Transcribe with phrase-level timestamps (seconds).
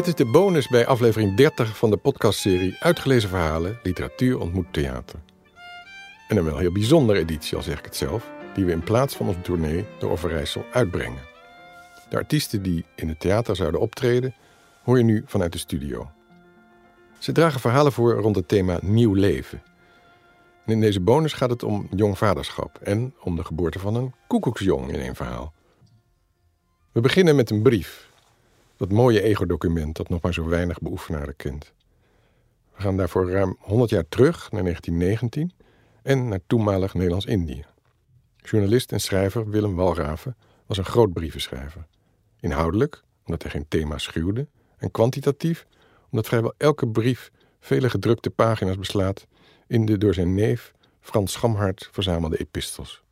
[0.00, 5.18] Dit is de bonus bij aflevering 30 van de podcastserie Uitgelezen Verhalen, Literatuur ontmoet theater.
[6.28, 9.16] En een wel heel bijzondere editie, al zeg ik het zelf, die we in plaats
[9.16, 11.22] van onze tournee door Overijssel uitbrengen.
[12.08, 14.34] De artiesten die in het theater zouden optreden,
[14.84, 16.10] hoor je nu vanuit de studio.
[17.18, 19.62] Ze dragen verhalen voor rond het thema nieuw leven.
[20.66, 24.14] En in deze bonus gaat het om jong vaderschap en om de geboorte van een
[24.26, 25.52] koekoeksjong in één verhaal.
[26.92, 28.09] We beginnen met een brief.
[28.80, 31.72] Dat mooie ego-document dat nog maar zo weinig beoefenaren kent.
[32.74, 35.52] We gaan daarvoor ruim 100 jaar terug naar 1919
[36.02, 37.64] en naar toenmalig Nederlands-Indië.
[38.36, 41.86] Journalist en schrijver Willem Walraven was een groot brievenschrijver.
[42.40, 45.66] Inhoudelijk, omdat hij geen thema schuwde, en kwantitatief,
[46.10, 49.26] omdat vrijwel elke brief vele gedrukte pagina's beslaat
[49.66, 53.02] in de door zijn neef Frans Schamhart verzamelde epistels.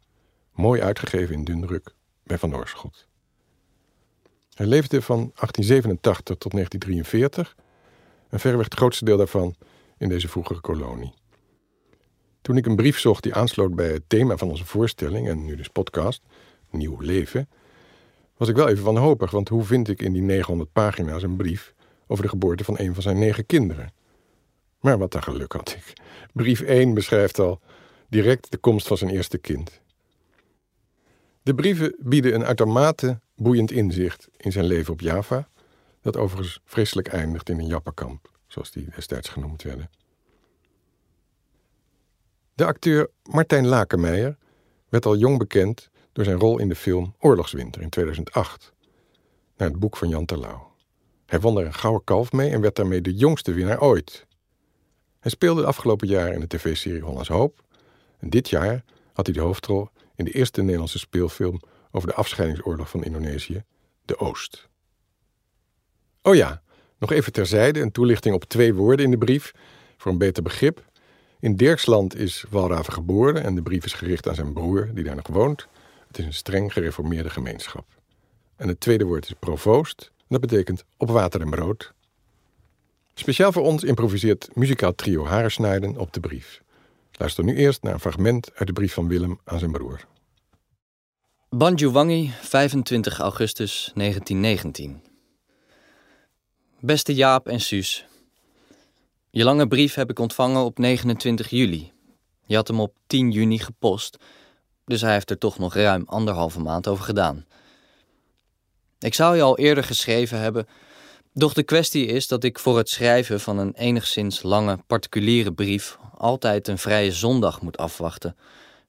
[0.53, 3.08] Mooi uitgegeven in dundruk bij Van Oorschot.
[4.59, 7.57] Hij leefde van 1887 tot 1943
[8.29, 9.55] en verreweg het grootste deel daarvan
[9.99, 11.15] in deze vroegere kolonie.
[12.41, 15.57] Toen ik een brief zocht die aansloot bij het thema van onze voorstelling en nu
[15.57, 16.23] dus podcast,
[16.71, 17.49] Nieuw Leven,
[18.37, 21.75] was ik wel even wanhopig, want hoe vind ik in die 900 pagina's een brief
[22.07, 23.93] over de geboorte van een van zijn negen kinderen?
[24.81, 25.93] Maar wat een geluk had ik.
[26.33, 27.61] Brief 1 beschrijft al
[28.09, 29.81] direct de komst van zijn eerste kind.
[31.49, 35.49] De brieven bieden een uitermate boeiend inzicht in zijn leven op Java,
[36.01, 39.91] dat overigens vreselijk eindigt in een jappenkamp, zoals die destijds genoemd werden.
[42.55, 44.37] De acteur Martijn Lakenmeijer
[44.89, 48.73] werd al jong bekend door zijn rol in de film Oorlogswinter in 2008,
[49.57, 50.73] naar het boek van Jan Terlouw.
[51.27, 54.27] Hij won er een gouden kalf mee en werd daarmee de jongste winnaar ooit.
[55.21, 57.65] Hij speelde de afgelopen jaren in de tv-serie Hollands Hoop.
[58.19, 62.91] En dit jaar had hij de hoofdrol in de eerste Nederlandse speelfilm over de afscheidingsoorlog
[62.91, 63.65] van Indonesië,
[64.05, 64.69] De Oost.
[66.23, 66.63] Oh ja,
[66.99, 69.53] nog even terzijde een toelichting op twee woorden in de brief
[69.97, 70.85] voor een beter begrip.
[71.41, 75.17] In Dirksland is Walraven geboren en de brief is gericht aan zijn broer die daar
[75.17, 75.67] nog woont.
[76.07, 77.87] Het is een streng gereformeerde gemeenschap.
[78.57, 80.11] En het tweede woord is provoost.
[80.17, 81.93] En dat betekent op water en brood.
[83.15, 86.63] Speciaal voor ons improviseert muzikaal trio Haresnijden op de brief.
[87.19, 90.07] Luister nu eerst naar een fragment uit de brief van Willem aan zijn broer.
[91.51, 95.03] Banjuwangi, 25 augustus 1919.
[96.81, 98.07] Beste Jaap en Suus.
[99.31, 101.93] Je lange brief heb ik ontvangen op 29 juli.
[102.45, 104.17] Je had hem op 10 juni gepost,
[104.85, 107.47] dus hij heeft er toch nog ruim anderhalve maand over gedaan.
[108.99, 110.67] Ik zou je al eerder geschreven hebben,
[111.33, 115.99] doch de kwestie is dat ik voor het schrijven van een enigszins lange particuliere brief
[116.19, 118.37] altijd een vrije zondag moet afwachten.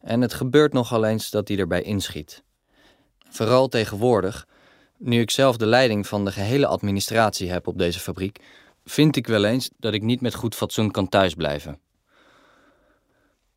[0.02, 2.44] En het gebeurt nogal eens dat hij erbij inschiet.
[3.30, 4.48] Vooral tegenwoordig,
[4.98, 8.40] nu ik zelf de leiding van de gehele administratie heb op deze fabriek,
[8.86, 11.80] vind ik wel eens dat ik niet met goed fatsoen kan thuisblijven.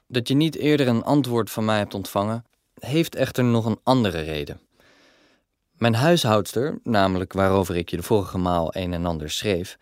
[0.06, 2.44] Dat je niet eerder een antwoord van mij hebt ontvangen,
[2.78, 4.60] heeft echter nog een andere reden.
[5.72, 9.78] Mijn huishoudster, namelijk waarover ik je de vorige maal een en ander schreef,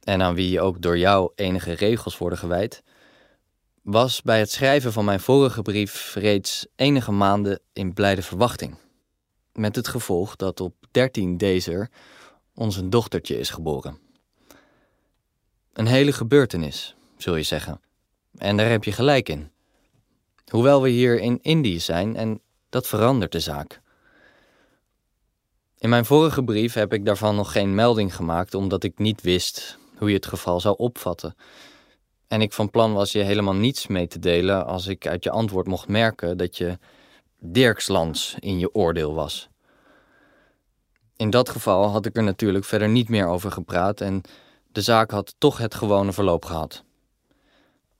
[0.00, 2.82] en aan wie ook door jou enige regels worden gewijd,
[3.90, 8.76] was bij het schrijven van mijn vorige brief reeds enige maanden in blijde verwachting.
[9.52, 11.88] Met het gevolg dat op 13 deze
[12.54, 13.98] ons een dochtertje is geboren.
[15.72, 17.80] Een hele gebeurtenis, zul je zeggen.
[18.38, 19.50] En daar heb je gelijk in.
[20.50, 23.80] Hoewel we hier in Indië zijn en dat verandert de zaak.
[25.78, 29.78] In mijn vorige brief heb ik daarvan nog geen melding gemaakt, omdat ik niet wist
[29.96, 31.34] hoe je het geval zou opvatten.
[32.30, 35.30] En ik van plan was je helemaal niets mee te delen als ik uit je
[35.30, 36.78] antwoord mocht merken dat je
[37.38, 39.48] Dirkslands in je oordeel was.
[41.16, 44.22] In dat geval had ik er natuurlijk verder niet meer over gepraat en
[44.72, 46.84] de zaak had toch het gewone verloop gehad.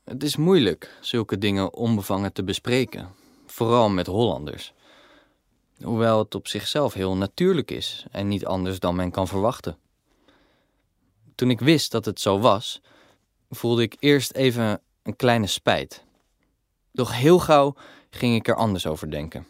[0.05, 3.09] Het is moeilijk zulke dingen onbevangen te bespreken,
[3.47, 4.73] vooral met Hollanders.
[5.81, 9.77] Hoewel het op zichzelf heel natuurlijk is en niet anders dan men kan verwachten.
[11.35, 12.81] Toen ik wist dat het zo was,
[13.51, 16.05] voelde ik eerst even een kleine spijt.
[16.93, 17.75] Doch heel gauw
[18.11, 19.47] ging ik er anders over denken.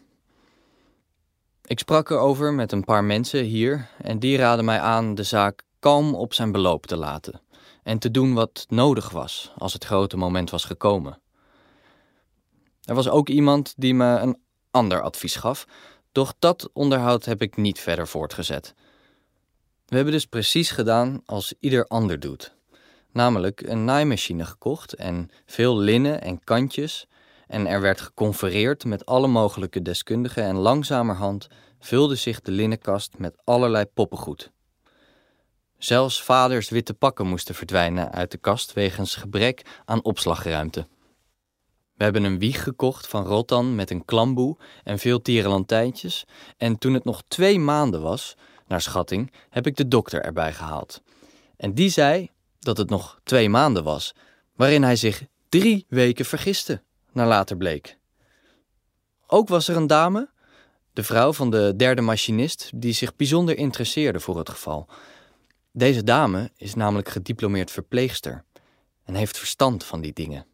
[1.65, 5.63] Ik sprak erover met een paar mensen hier en die raden mij aan de zaak
[5.79, 7.41] kalm op zijn beloop te laten
[7.83, 11.21] en te doen wat nodig was als het grote moment was gekomen.
[12.85, 14.39] Er was ook iemand die me een
[14.71, 15.67] ander advies gaf,
[16.13, 18.75] doch dat onderhoud heb ik niet verder voortgezet.
[19.87, 22.55] We hebben dus precies gedaan als ieder ander doet.
[23.13, 27.07] Namelijk een naaimachine gekocht en veel linnen en kantjes.
[27.47, 31.49] En er werd geconfereerd met alle mogelijke deskundigen en langzamerhand
[31.79, 34.51] vulde zich de linnenkast met allerlei poppengoed.
[35.79, 40.87] Zelfs vaders witte pakken moesten verdwijnen uit de kast wegens gebrek aan opslagruimte.
[41.95, 46.25] We hebben een wieg gekocht van Rotan met een klamboe en veel tierenlantijntjes.
[46.57, 48.37] En toen het nog twee maanden was,
[48.67, 51.03] naar schatting, heb ik de dokter erbij gehaald.
[51.57, 52.31] En die zei
[52.61, 54.15] dat het nog twee maanden was,
[54.55, 57.99] waarin hij zich drie weken vergiste, naar later bleek.
[59.27, 60.31] Ook was er een dame,
[60.93, 64.89] de vrouw van de derde machinist, die zich bijzonder interesseerde voor het geval.
[65.73, 68.45] Deze dame is namelijk gediplomeerd verpleegster
[69.05, 70.47] en heeft verstand van die dingen.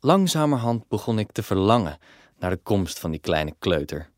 [0.00, 1.98] Langzamerhand begon ik te verlangen
[2.38, 4.10] naar de komst van die kleine kleuter.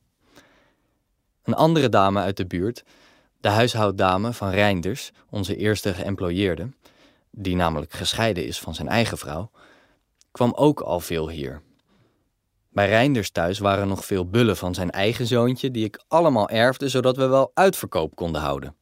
[1.42, 2.84] Een andere dame uit de buurt,
[3.46, 6.68] de huishouddame van Reinders, onze eerste geëmployeerde,
[7.30, 9.50] die namelijk gescheiden is van zijn eigen vrouw,
[10.30, 11.62] kwam ook al veel hier.
[12.70, 16.88] Bij Reinders thuis waren nog veel bullen van zijn eigen zoontje, die ik allemaal erfde,
[16.88, 18.76] zodat we wel uitverkoop konden houden.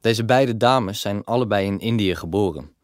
[0.00, 2.74] Deze beide dames zijn allebei in Indië geboren.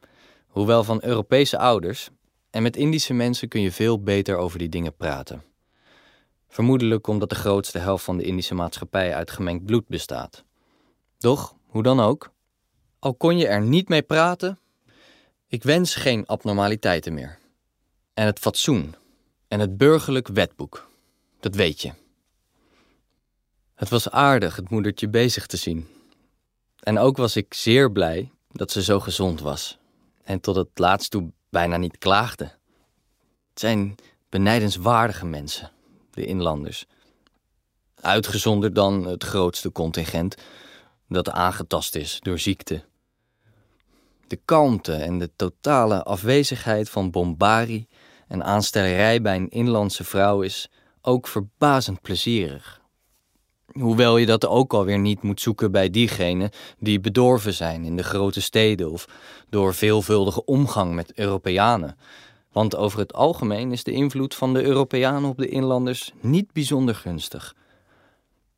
[0.47, 2.11] Hoewel van Europese ouders,
[2.51, 5.43] en met Indische mensen kun je veel beter over die dingen praten.
[6.55, 10.45] Vermoedelijk omdat de grootste helft van de Indische maatschappij uit gemengd bloed bestaat.
[11.19, 12.33] Doch, hoe dan ook,
[12.99, 14.59] al kon je er niet mee praten,
[15.47, 17.39] ik wens geen abnormaliteiten meer.
[18.13, 18.95] En het fatsoen
[19.49, 20.89] en het burgerlijk wetboek,
[21.41, 21.93] dat weet je.
[23.75, 25.89] Het was aardig het moedertje bezig te zien.
[26.81, 29.79] En ook was ik zeer blij dat ze zo gezond was
[30.23, 32.45] en tot het laatst toe bijna niet klaagde.
[33.49, 33.95] Het zijn
[34.29, 35.73] benijdenswaardige mensen,
[36.15, 36.87] de inlanders.
[38.01, 40.37] Uitgezonderd dan het grootste contingent
[41.09, 42.85] dat aangetast is door ziekte.
[44.27, 47.89] De kalmte en de totale afwezigheid van bombarie
[48.29, 50.71] en aanstellerij bij een inlandse vrouw is
[51.03, 52.83] ook verbazend plezierig.
[53.73, 58.03] Hoewel je dat ook alweer niet moet zoeken bij diegenen die bedorven zijn in de
[58.03, 59.09] grote steden of
[59.51, 61.97] door veelvuldige omgang met Europeanen.
[62.55, 66.95] Want over het algemeen is de invloed van de Europeanen op de inlanders niet bijzonder
[66.95, 67.55] gunstig.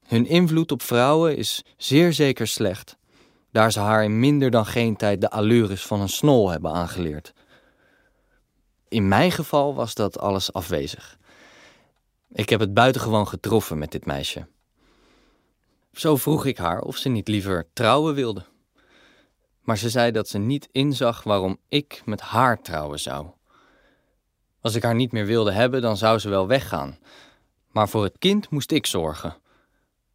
[0.07, 2.97] Hun invloed op vrouwen is zeer zeker slecht,
[3.51, 7.33] daar ze haar in minder dan geen tijd de allures van een snol hebben aangeleerd.
[8.89, 11.19] In mijn geval was dat alles afwezig.
[12.33, 14.47] Ik heb het buitengewoon getroffen met dit meisje.
[15.93, 18.45] Zo vroeg ik haar of ze niet liever trouwen wilde.
[19.61, 23.27] Maar ze zei dat ze niet inzag waarom ik met haar trouwen zou.
[24.67, 26.99] Als ik haar niet meer wilde hebben, dan zou ze wel weggaan.
[27.71, 29.37] Maar voor het kind moest ik zorgen.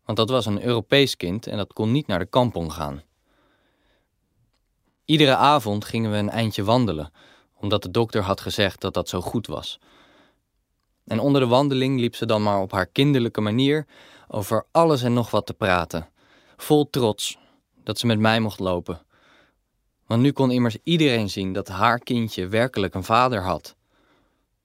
[0.05, 3.01] Want dat was een Europees kind en dat kon niet naar de kampong gaan.
[5.05, 7.11] Iedere avond gingen we een eindje wandelen,
[7.59, 9.79] omdat de dokter had gezegd dat dat zo goed was.
[11.05, 13.87] En onder de wandeling liep ze dan maar op haar kinderlijke manier
[14.27, 16.09] over alles en nog wat te praten,
[16.57, 17.37] vol trots
[17.83, 19.01] dat ze met mij mocht lopen.
[20.05, 23.75] Want nu kon immers iedereen zien dat haar kindje werkelijk een vader had.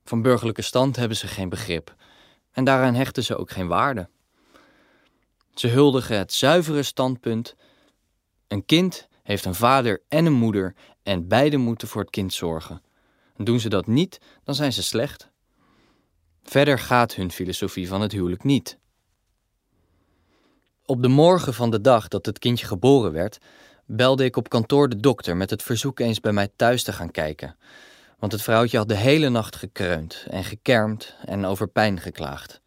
[0.09, 1.95] Van burgerlijke stand hebben ze geen begrip
[2.53, 4.09] en daaraan hechten ze ook geen waarde.
[5.55, 7.55] Ze huldigen het zuivere standpunt:
[8.49, 12.83] een kind heeft een vader en een moeder en beide moeten voor het kind zorgen.
[13.37, 15.29] doen ze dat niet, dan zijn ze slecht.
[16.43, 18.79] Verder gaat hun filosofie van het huwelijk niet.
[20.85, 23.39] Op de morgen van de dag dat het kindje geboren werd,
[23.85, 27.11] belde ik op kantoor de dokter met het verzoek eens bij mij thuis te gaan
[27.11, 27.57] kijken.
[28.19, 32.61] Want het vrouwtje had de hele nacht gekreund en gekermd en over pijn geklaagd.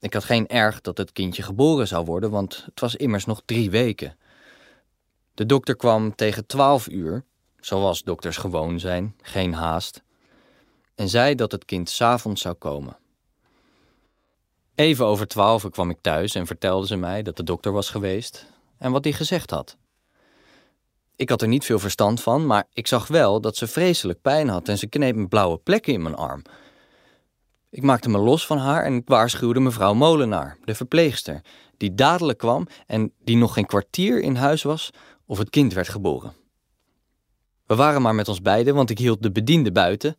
[0.00, 3.42] Ik had geen erg dat het kindje geboren zou worden, want het was immers nog
[3.44, 4.16] drie weken.
[5.34, 7.24] De dokter kwam tegen twaalf uur,
[7.60, 10.02] zoals dokters gewoon zijn, geen haast,
[10.94, 12.96] en zei dat het kind s'avonds zou komen.
[14.74, 18.46] Even over twaalf kwam ik thuis en vertelde ze mij dat de dokter was geweest
[18.78, 19.76] en wat hij gezegd had.
[21.16, 24.48] Ik had er niet veel verstand van, maar ik zag wel dat ze vreselijk pijn
[24.48, 26.42] had en ze kneep me blauwe plekken in mijn arm.
[27.70, 31.40] Ik maakte me los van haar en ik waarschuwde mevrouw Molenaar, de verpleegster,
[31.76, 34.90] die dadelijk kwam en die nog geen kwartier in huis was
[35.26, 36.32] of het kind werd geboren.
[37.66, 40.16] We waren maar met ons beiden, want ik hield de bediende buiten.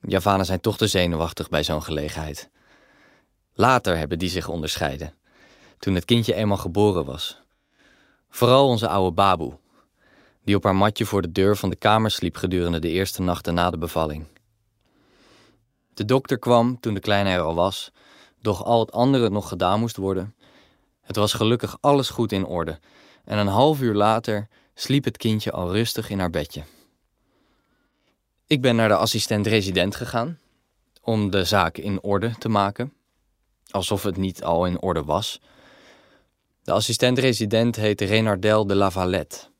[0.00, 2.50] Javanen zijn toch te zenuwachtig bij zo'n gelegenheid.
[3.54, 5.14] Later hebben die zich onderscheiden,
[5.78, 7.42] toen het kindje eenmaal geboren was.
[8.30, 9.58] Vooral onze oude baboe,
[10.48, 13.54] die op haar matje voor de deur van de kamer sliep gedurende de eerste nachten
[13.54, 14.26] na de bevalling.
[15.94, 17.90] De dokter kwam toen de kleine er al was,
[18.40, 20.34] doch al het andere nog gedaan moest worden.
[21.00, 22.78] Het was gelukkig alles goed in orde
[23.24, 26.62] en een half uur later sliep het kindje al rustig in haar bedje.
[28.46, 30.38] Ik ben naar de assistent-resident gegaan
[31.02, 32.92] om de zaak in orde te maken
[33.70, 35.40] alsof het niet al in orde was.
[36.62, 39.56] De assistent-resident heet Renardel de Lavalette.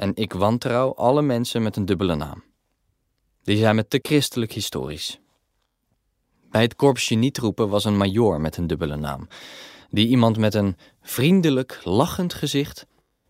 [0.00, 2.44] En ik wantrouw alle mensen met een dubbele naam.
[3.42, 5.20] Die zijn me te christelijk historisch.
[6.50, 9.28] Bij het korpsje niet roepen was een majoor met een dubbele naam,
[9.90, 12.86] die iemand met een vriendelijk, lachend gezicht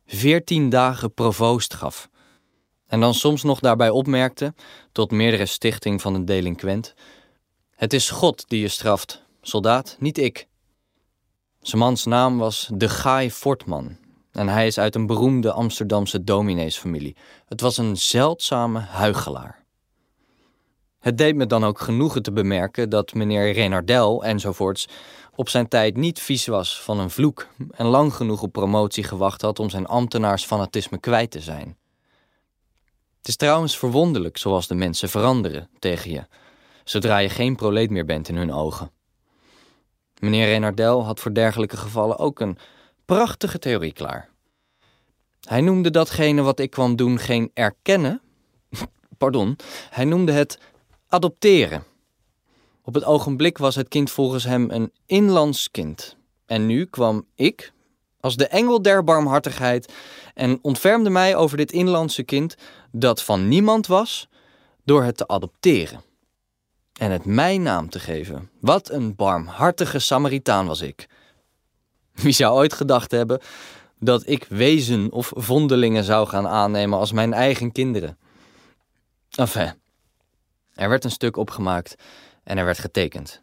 [0.06, 2.08] veertien dagen provoost gaf.
[2.86, 4.54] En dan soms nog daarbij opmerkte,
[4.92, 6.94] tot meerdere stichting van een delinquent:
[7.74, 10.48] Het is God die je straft, soldaat, niet ik.
[11.60, 13.99] Zijn mans naam was De Gaai Fortman
[14.32, 17.16] en hij is uit een beroemde Amsterdamse domineesfamilie.
[17.46, 19.64] Het was een zeldzame huigelaar.
[21.00, 24.88] Het deed me dan ook genoegen te bemerken dat meneer Renardel enzovoorts
[25.34, 29.42] op zijn tijd niet vies was van een vloek en lang genoeg op promotie gewacht
[29.42, 31.76] had om zijn ambtenaarsfanatisme kwijt te zijn.
[33.18, 36.26] Het is trouwens verwonderlijk zoals de mensen veranderen tegen je,
[36.84, 38.90] zodra je geen proleet meer bent in hun ogen.
[40.18, 42.58] Meneer Renardel had voor dergelijke gevallen ook een
[43.16, 44.28] prachtige theorie klaar.
[45.40, 48.20] Hij noemde datgene wat ik kwam doen geen erkennen.
[49.18, 49.56] Pardon,
[49.90, 50.58] hij noemde het
[51.08, 51.84] adopteren.
[52.82, 56.16] Op het ogenblik was het kind volgens hem een inlands kind.
[56.46, 57.72] En nu kwam ik,
[58.20, 59.92] als de engel der barmhartigheid,
[60.34, 62.54] en ontfermde mij over dit inlandse kind,
[62.92, 64.28] dat van niemand was,
[64.84, 66.00] door het te adopteren.
[66.98, 68.50] En het mijn naam te geven.
[68.60, 71.08] Wat een barmhartige Samaritaan was ik.
[72.22, 73.40] Wie zou ooit gedacht hebben
[73.98, 78.18] dat ik wezen of vondelingen zou gaan aannemen als mijn eigen kinderen?
[79.30, 79.72] Enfin,
[80.74, 81.94] er werd een stuk opgemaakt
[82.44, 83.42] en er werd getekend.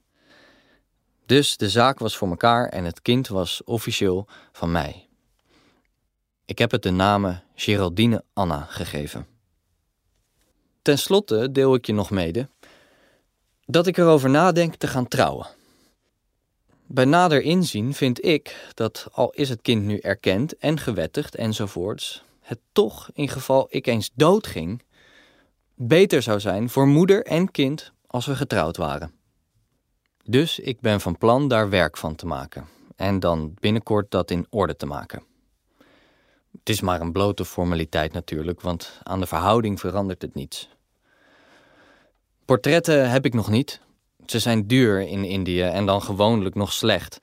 [1.26, 5.08] Dus de zaak was voor elkaar en het kind was officieel van mij.
[6.46, 9.28] Ik heb het de namen Geraldine Anna gegeven.
[10.82, 12.50] Ten slotte deel ik je nog mede
[13.66, 15.48] dat ik erover nadenk te gaan trouwen.
[16.90, 22.24] Bij nader inzien vind ik dat, al is het kind nu erkend en gewettigd enzovoorts,
[22.42, 24.84] het toch, in geval ik eens doodging,
[25.76, 29.12] beter zou zijn voor moeder en kind als we getrouwd waren.
[30.24, 34.48] Dus ik ben van plan daar werk van te maken en dan binnenkort dat in
[34.50, 35.24] orde te maken.
[36.52, 40.70] Het is maar een blote formaliteit natuurlijk, want aan de verhouding verandert het niets.
[42.46, 43.82] Portretten heb ik nog niet,
[44.32, 47.20] ze zijn duur in Indië en dan gewoonlijk nog slecht.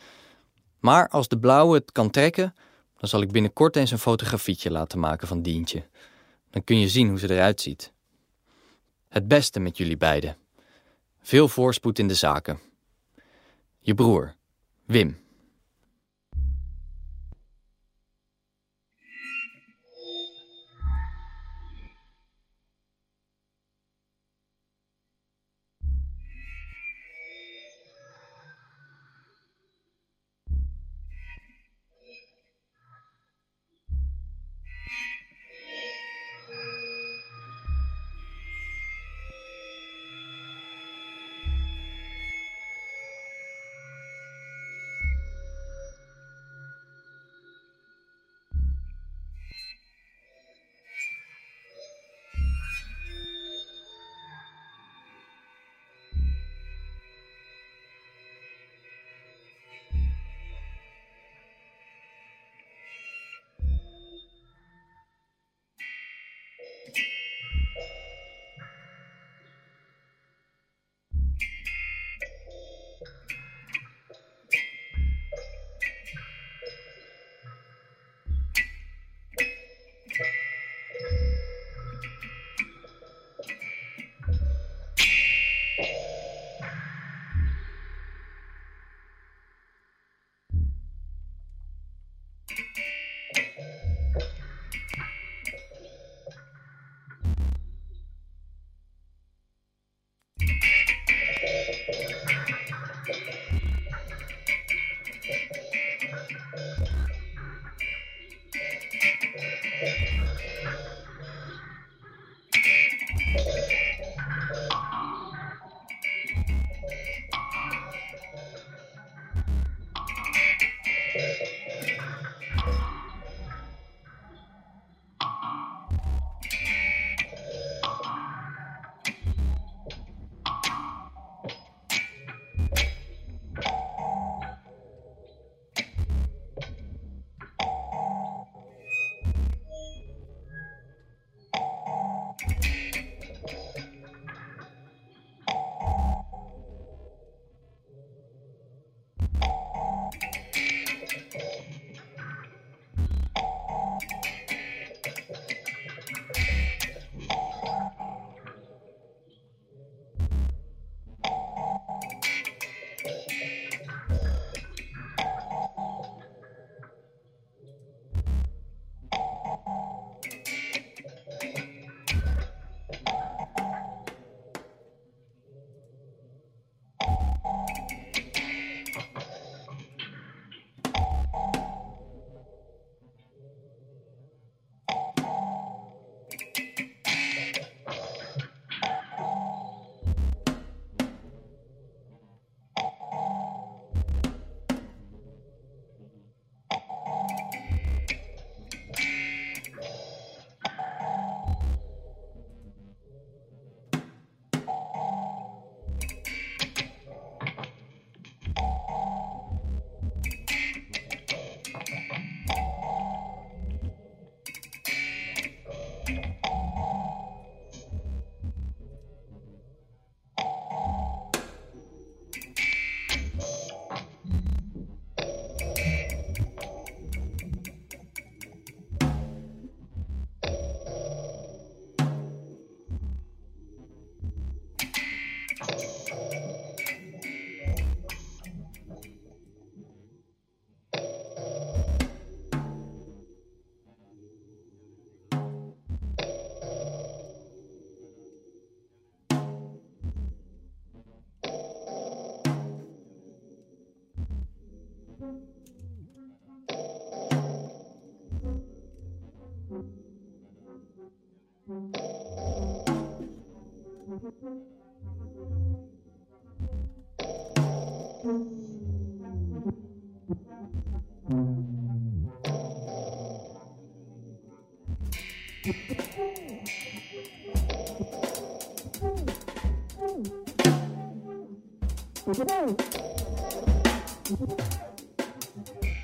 [0.79, 2.55] Maar als de blauwe het kan trekken,
[2.97, 5.87] dan zal ik binnenkort eens een fotografietje laten maken van Dientje.
[6.51, 7.93] Dan kun je zien hoe ze eruit ziet.
[9.09, 10.37] Het beste met jullie beiden.
[11.21, 12.61] Veel voorspoed in de zaken.
[13.79, 14.35] Je broer,
[14.85, 15.24] Wim.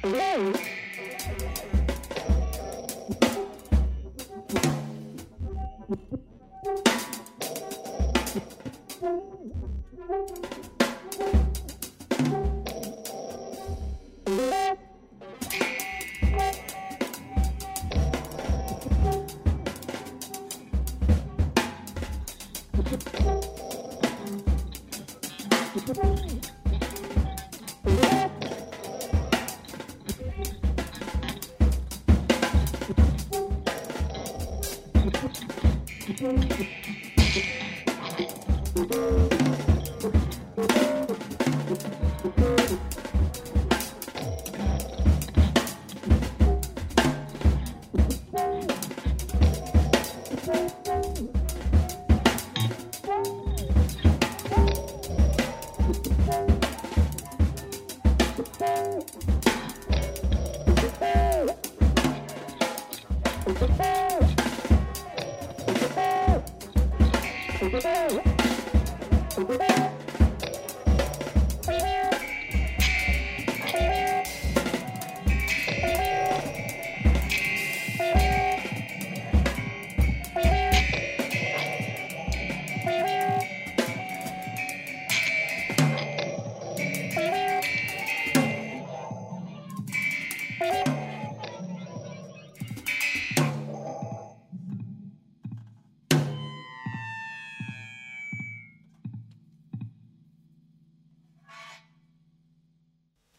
[0.03, 0.80] Whoa!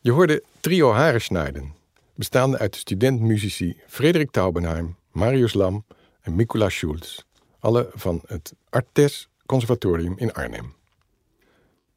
[0.03, 1.73] Je hoorde trio Harenschneiden,
[2.15, 5.85] bestaande uit de studentmuzici Frederik Taubenheim, Marius Lam
[6.21, 7.19] en Mikula Schulz,
[7.59, 10.73] alle van het Artes Conservatorium in Arnhem.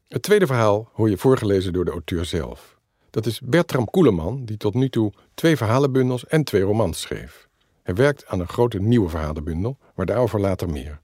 [0.07, 2.77] Het tweede verhaal hoor je voorgelezen door de auteur zelf.
[3.09, 7.47] Dat is Bertram Koeleman, die tot nu toe twee verhalenbundels en twee romans schreef.
[7.83, 10.99] Hij werkt aan een grote nieuwe verhalenbundel, maar daarover later meer.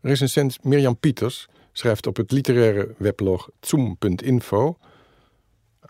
[0.00, 4.76] Recensent Mirjam Pieters schrijft op het literaire weblog zoom.info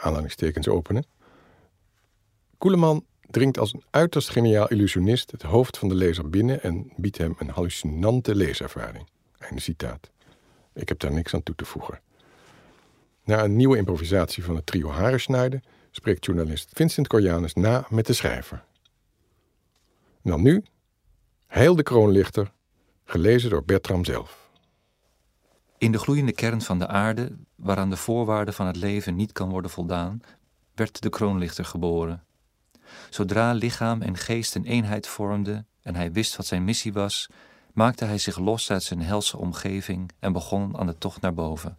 [0.00, 1.04] aanhalingstekens openen.
[2.58, 7.18] Koeleman dringt als een uiterst geniaal illusionist het hoofd van de lezer binnen en biedt
[7.18, 9.08] hem een hallucinante leeservaring.
[9.38, 10.10] Einde citaat.
[10.72, 12.00] Ik heb daar niks aan toe te voegen.
[13.24, 18.12] Na een nieuwe improvisatie van het trio Harensnijden spreekt journalist Vincent Corjanus na met de
[18.12, 18.64] schrijver.
[20.22, 20.62] Dan nu,
[21.46, 22.52] Heil de Kroonlichter,
[23.04, 24.39] gelezen door Bertram zelf.
[25.80, 29.48] In de gloeiende kern van de aarde, waaraan de voorwaarden van het leven niet kan
[29.48, 30.20] worden voldaan,
[30.74, 32.24] werd de kroonlichter geboren.
[33.10, 37.28] Zodra lichaam en geest een eenheid vormden en hij wist wat zijn missie was,
[37.72, 41.78] maakte hij zich los uit zijn helse omgeving en begon aan de tocht naar boven.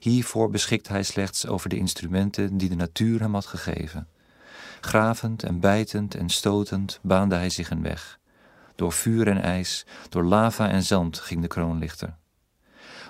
[0.00, 4.08] Hiervoor beschikte hij slechts over de instrumenten die de natuur hem had gegeven.
[4.80, 8.18] Gravend en bijtend en stotend baande hij zich een weg.
[8.74, 12.16] Door vuur en ijs, door lava en zand ging de kroonlichter.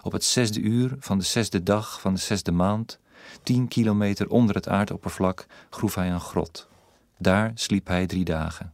[0.04, 2.98] Op het zesde uur van de zesde dag van de zesde maand,
[3.42, 6.68] tien kilometer onder het aardoppervlak, groef hij een grot.
[7.18, 8.72] Daar sliep hij drie dagen.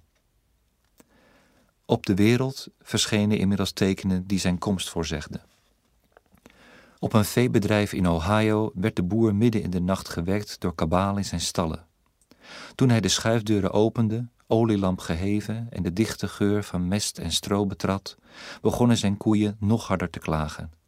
[1.84, 5.42] Op de wereld verschenen inmiddels tekenen die zijn komst voorzegden.
[6.98, 11.16] Op een veebedrijf in Ohio werd de boer midden in de nacht gewekt door kabaal
[11.16, 11.86] in zijn stallen.
[12.74, 17.66] Toen hij de schuifdeuren opende, olielamp geheven en de dichte geur van mest en stro
[17.66, 18.16] betrad,
[18.60, 20.79] begonnen zijn koeien nog harder te klagen.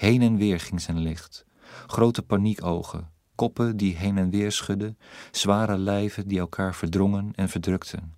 [0.00, 1.44] Heen en weer ging zijn licht.
[1.86, 4.98] Grote paniekogen, koppen die heen en weer schudden,
[5.30, 8.14] zware lijven die elkaar verdrongen en verdrukten.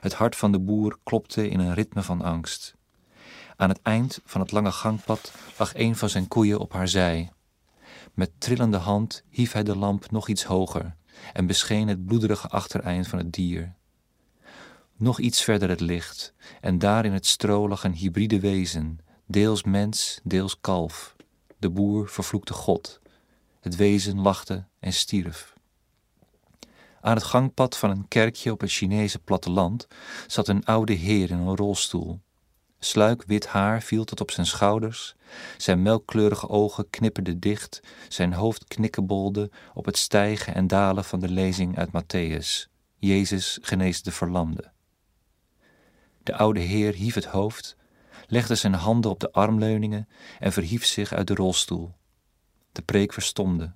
[0.00, 2.74] Het hart van de boer klopte in een ritme van angst.
[3.56, 7.30] Aan het eind van het lange gangpad lag een van zijn koeien op haar zij.
[8.12, 10.96] Met trillende hand hief hij de lamp nog iets hoger
[11.32, 13.74] en bescheen het bloederige achtereind van het dier.
[14.96, 19.62] Nog iets verder het licht, en daar in het stro lag een hybride wezen, deels
[19.62, 21.16] mens, deels kalf.
[21.58, 23.00] De boer vervloekte God.
[23.60, 25.54] Het wezen lachte en stierf.
[27.00, 29.86] Aan het gangpad van een kerkje op het Chinese platteland
[30.26, 32.20] zat een oude heer in een rolstoel.
[32.78, 35.14] Sluik wit haar viel tot op zijn schouders,
[35.56, 41.28] zijn melkkleurige ogen knipperden dicht, zijn hoofd knikkebolde op het stijgen en dalen van de
[41.28, 42.70] lezing uit Matthäus.
[42.98, 44.72] Jezus geneest de verlamde.
[46.22, 47.76] De oude heer hief het hoofd
[48.26, 50.08] legde zijn handen op de armleuningen
[50.38, 51.94] en verhief zich uit de rolstoel.
[52.72, 53.72] De preek verstomde.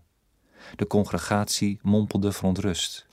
[0.76, 3.06] De congregatie mompelde verontrust.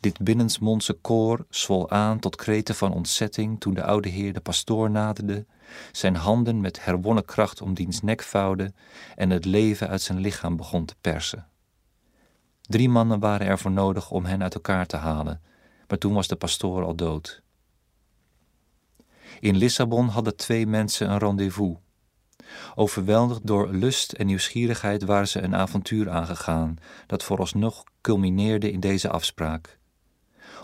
[0.00, 4.90] Dit binnensmondse koor zwol aan tot kreten van ontzetting toen de oude heer de pastoor
[4.90, 5.46] naderde,
[5.92, 8.72] zijn handen met herwonnen kracht om diens nek vouwde
[9.16, 11.46] en het leven uit zijn lichaam begon te persen.
[12.62, 15.42] Drie mannen waren er voor nodig om hen uit elkaar te halen,
[15.88, 17.42] maar toen was de pastoor al dood.
[19.40, 21.76] In Lissabon hadden twee mensen een rendezvous.
[22.74, 29.10] Overweldigd door lust en nieuwsgierigheid waren ze een avontuur aangegaan, dat vooralsnog culmineerde in deze
[29.10, 29.78] afspraak.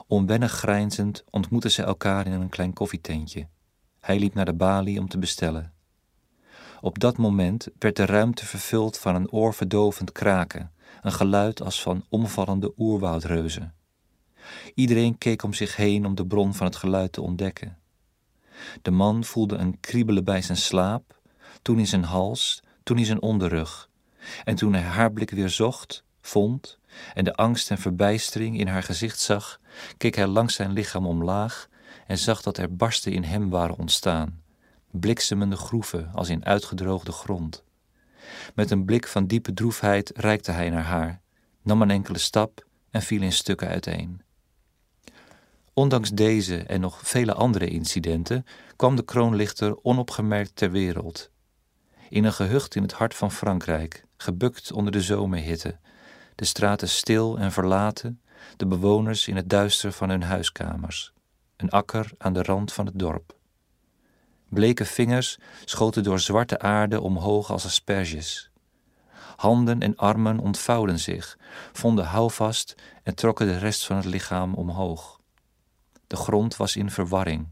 [0.07, 3.49] Onwennig grijnzend ontmoetten ze elkaar in een klein koffietentje.
[4.01, 5.73] Hij liep naar de balie om te bestellen.
[6.81, 12.05] Op dat moment werd de ruimte vervuld van een oorverdovend kraken, een geluid als van
[12.09, 13.75] omvallende oerwoudreuzen.
[14.75, 17.79] Iedereen keek om zich heen om de bron van het geluid te ontdekken.
[18.83, 21.21] De man voelde een kriebelen bij zijn slaap,
[21.63, 23.89] toen in zijn hals, toen in zijn onderrug.
[24.45, 26.79] En toen hij haar blik weer zocht, vond
[27.15, 29.61] en de angst en verbijstering in haar gezicht zag,
[29.97, 31.69] keek hij langs zijn lichaam omlaag
[32.07, 34.43] en zag dat er barsten in hem waren ontstaan,
[34.91, 37.65] bliksemende groeven als in uitgedroogde grond.
[38.55, 41.21] Met een blik van diepe droefheid reikte hij naar haar,
[41.63, 44.23] nam een enkele stap en viel in stukken uiteen.
[45.75, 51.31] Ondanks deze en nog vele andere incidenten kwam de kroonlichter onopgemerkt ter wereld.
[52.09, 55.79] In een gehucht in het hart van Frankrijk, gebukt onder de zomerhitte,
[56.35, 58.21] de straten stil en verlaten,
[58.57, 61.13] de bewoners in het duister van hun huiskamers,
[61.57, 63.37] een akker aan de rand van het dorp.
[64.49, 68.51] Bleke vingers schoten door zwarte aarde omhoog als asperges.
[69.37, 71.39] Handen en armen ontvouwden zich,
[71.73, 75.23] vonden houvast en trokken de rest van het lichaam omhoog.
[76.15, 77.49] De grond was in verwarring.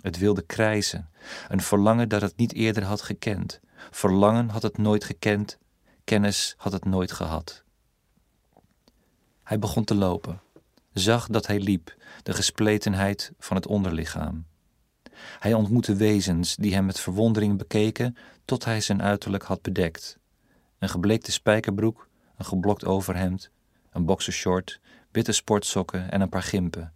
[0.00, 1.10] Het wilde krijzen,
[1.48, 3.60] een verlangen dat het niet eerder had gekend.
[3.90, 5.58] Verlangen had het nooit gekend,
[6.04, 7.64] kennis had het nooit gehad.
[9.42, 10.40] Hij begon te lopen,
[10.92, 14.46] zag dat hij liep, de gespletenheid van het onderlichaam.
[15.38, 20.18] Hij ontmoette wezens die hem met verwondering bekeken tot hij zijn uiterlijk had bedekt.
[20.78, 23.50] Een gebleekte spijkerbroek, een geblokt overhemd,
[23.90, 26.94] een boxershort, witte sportsokken en een paar gimpen.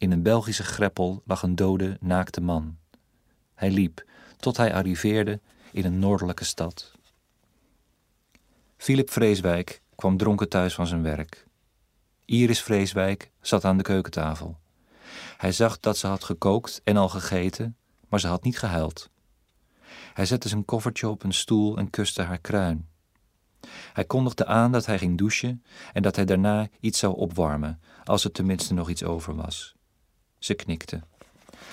[0.00, 2.76] In een Belgische greppel lag een dode, naakte man.
[3.54, 4.04] Hij liep
[4.36, 5.40] tot hij arriveerde
[5.72, 6.92] in een noordelijke stad.
[8.76, 11.46] Philip Vreeswijk kwam dronken thuis van zijn werk.
[12.24, 14.58] Iris Vreeswijk zat aan de keukentafel.
[15.36, 17.76] Hij zag dat ze had gekookt en al gegeten,
[18.08, 19.10] maar ze had niet gehuild.
[20.14, 22.88] Hij zette zijn koffertje op een stoel en kuste haar kruin.
[23.92, 28.24] Hij kondigde aan dat hij ging douchen en dat hij daarna iets zou opwarmen, als
[28.24, 29.78] er tenminste nog iets over was.
[30.40, 31.02] Ze knikte.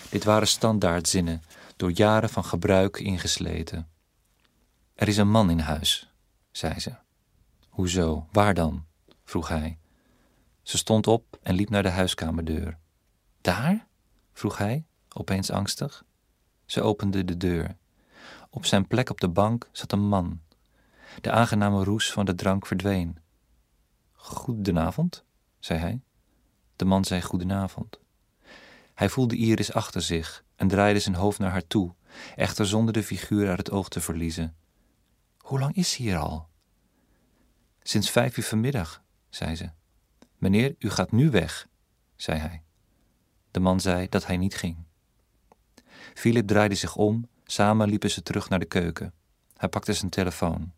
[0.10, 1.42] Dit waren standaardzinnen,
[1.76, 3.90] door jaren van gebruik ingesleten.
[4.94, 6.14] Er is een man in huis,
[6.52, 6.96] zei ze.
[7.70, 8.28] Hoezo?
[8.32, 8.86] Waar dan?
[9.24, 9.78] vroeg hij.
[10.62, 12.78] Ze stond op en liep naar de huiskamerdeur.
[13.42, 13.88] Daar?
[14.34, 16.04] vroeg hij, opeens angstig.
[16.66, 17.78] Ze opende de deur.
[18.50, 20.42] Op zijn plek op de bank zat een man.
[21.22, 23.18] De aangename roes van de drank verdween.
[24.14, 25.24] Goedenavond,
[25.60, 26.02] zei hij.
[26.76, 28.00] De man zei goedenavond.
[28.98, 31.94] Hij voelde Iris achter zich en draaide zijn hoofd naar haar toe,
[32.36, 34.56] echter zonder de figuur uit het oog te verliezen.
[35.38, 36.48] Hoe lang is ze hier al?
[37.82, 39.70] Sinds vijf uur vanmiddag, zei ze.
[40.38, 41.68] Meneer, u gaat nu weg,
[42.16, 42.64] zei hij.
[43.52, 44.78] De man zei dat hij niet ging.
[46.14, 49.14] Philip draaide zich om, samen liepen ze terug naar de keuken.
[49.58, 50.74] Hij pakte zijn telefoon.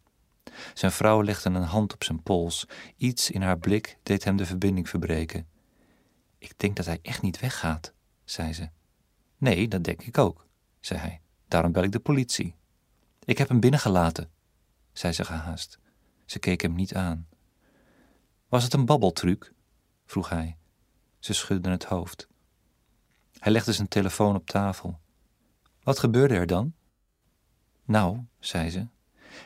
[0.73, 2.67] Zijn vrouw legde een hand op zijn pols.
[2.97, 5.47] Iets in haar blik deed hem de verbinding verbreken.
[6.37, 7.93] Ik denk dat hij echt niet weggaat,
[8.29, 8.69] zei ze.
[9.37, 10.47] Nee, dat denk ik ook,
[10.79, 11.21] zei hij.
[11.47, 12.55] Daarom bel ik de politie.
[13.23, 14.29] Ik heb hem binnengelaten,
[14.93, 15.79] zei ze gehaast.
[16.25, 17.27] Ze keek hem niet aan.
[18.47, 19.53] Was het een babbeltruc?
[20.05, 20.57] vroeg hij.
[21.19, 22.27] Ze schudde het hoofd.
[23.39, 24.99] Hij legde zijn telefoon op tafel.
[25.83, 26.73] Wat gebeurde er dan?
[27.85, 28.87] Nou, zei ze,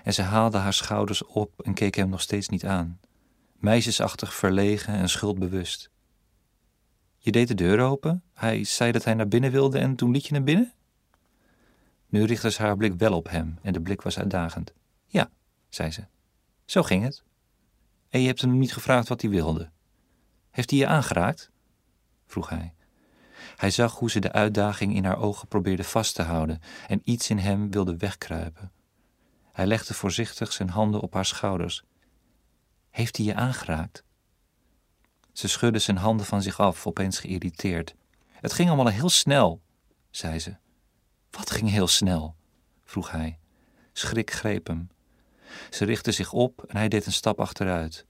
[0.03, 2.99] en ze haalde haar schouders op en keek hem nog steeds niet aan,
[3.53, 5.91] meisjesachtig verlegen en schuldbewust.
[7.23, 10.25] Je deed de deur open, hij zei dat hij naar binnen wilde en toen liet
[10.25, 10.73] je naar binnen?
[12.07, 14.73] Nu richtte ze haar blik wel op hem en de blik was uitdagend.
[15.05, 15.29] Ja,
[15.69, 16.05] zei ze.
[16.65, 17.23] Zo ging het.
[18.09, 19.69] En je hebt hem niet gevraagd wat hij wilde.
[20.51, 21.51] Heeft hij je aangeraakt?
[22.25, 22.73] vroeg hij.
[23.55, 27.29] Hij zag hoe ze de uitdaging in haar ogen probeerde vast te houden en iets
[27.29, 28.71] in hem wilde wegkruipen.
[29.51, 31.83] Hij legde voorzichtig zijn handen op haar schouders.
[32.89, 34.03] Heeft hij je aangeraakt?
[35.33, 37.95] Ze schudde zijn handen van zich af, opeens geïrriteerd.
[38.31, 39.61] Het ging allemaal heel snel,
[40.11, 40.55] zei ze.
[41.29, 42.35] Wat ging heel snel?
[42.85, 43.39] vroeg hij.
[43.93, 44.89] Schrik greep hem.
[45.69, 48.05] Ze richtte zich op en hij deed een stap achteruit.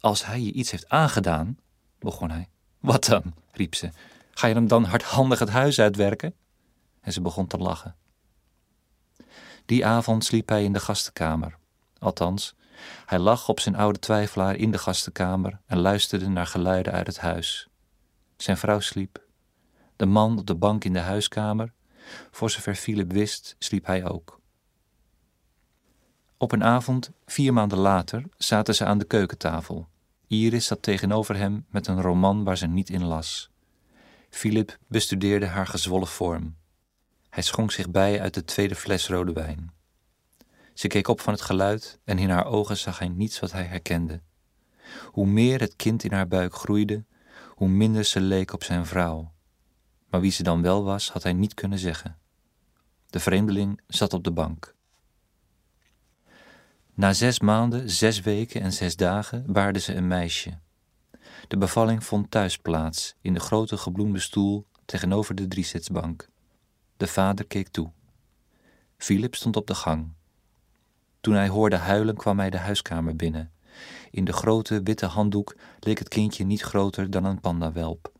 [0.00, 1.58] Als hij je iets heeft aangedaan,
[1.98, 2.48] begon hij.
[2.80, 3.34] Wat dan?
[3.52, 3.90] riep ze.
[4.30, 6.34] Ga je hem dan hardhandig het huis uitwerken?
[7.00, 7.96] En ze begon te lachen.
[9.66, 11.58] Die avond sliep hij in de gastenkamer.
[11.98, 12.54] Althans,
[13.06, 17.18] hij lag op zijn oude twijfelaar in de gastenkamer en luisterde naar geluiden uit het
[17.18, 17.68] huis.
[18.36, 19.22] Zijn vrouw sliep.
[19.96, 21.72] De man op de bank in de huiskamer.
[22.30, 24.40] Voor zover Philip wist, sliep hij ook.
[26.36, 29.88] Op een avond, vier maanden later, zaten ze aan de keukentafel.
[30.26, 33.50] Iris zat tegenover hem met een roman waar ze niet in las.
[34.30, 36.56] Philip bestudeerde haar gezwollen vorm.
[37.30, 39.72] Hij schonk zich bij uit de tweede fles rode wijn.
[40.74, 43.64] Ze keek op van het geluid en in haar ogen zag hij niets wat hij
[43.64, 44.20] herkende.
[45.06, 47.04] Hoe meer het kind in haar buik groeide,
[47.48, 49.32] hoe minder ze leek op zijn vrouw.
[50.10, 52.18] Maar wie ze dan wel was, had hij niet kunnen zeggen.
[53.06, 54.74] De vreemdeling zat op de bank.
[56.94, 60.58] Na zes maanden, zes weken en zes dagen baarde ze een meisje.
[61.48, 66.28] De bevalling vond thuis plaats, in de grote gebloemde stoel tegenover de driezitsbank.
[66.96, 67.92] De vader keek toe.
[68.96, 70.12] Philip stond op de gang.
[71.22, 73.52] Toen hij hoorde huilen, kwam hij de huiskamer binnen.
[74.10, 78.12] In de grote witte handdoek leek het kindje niet groter dan een pandawelp.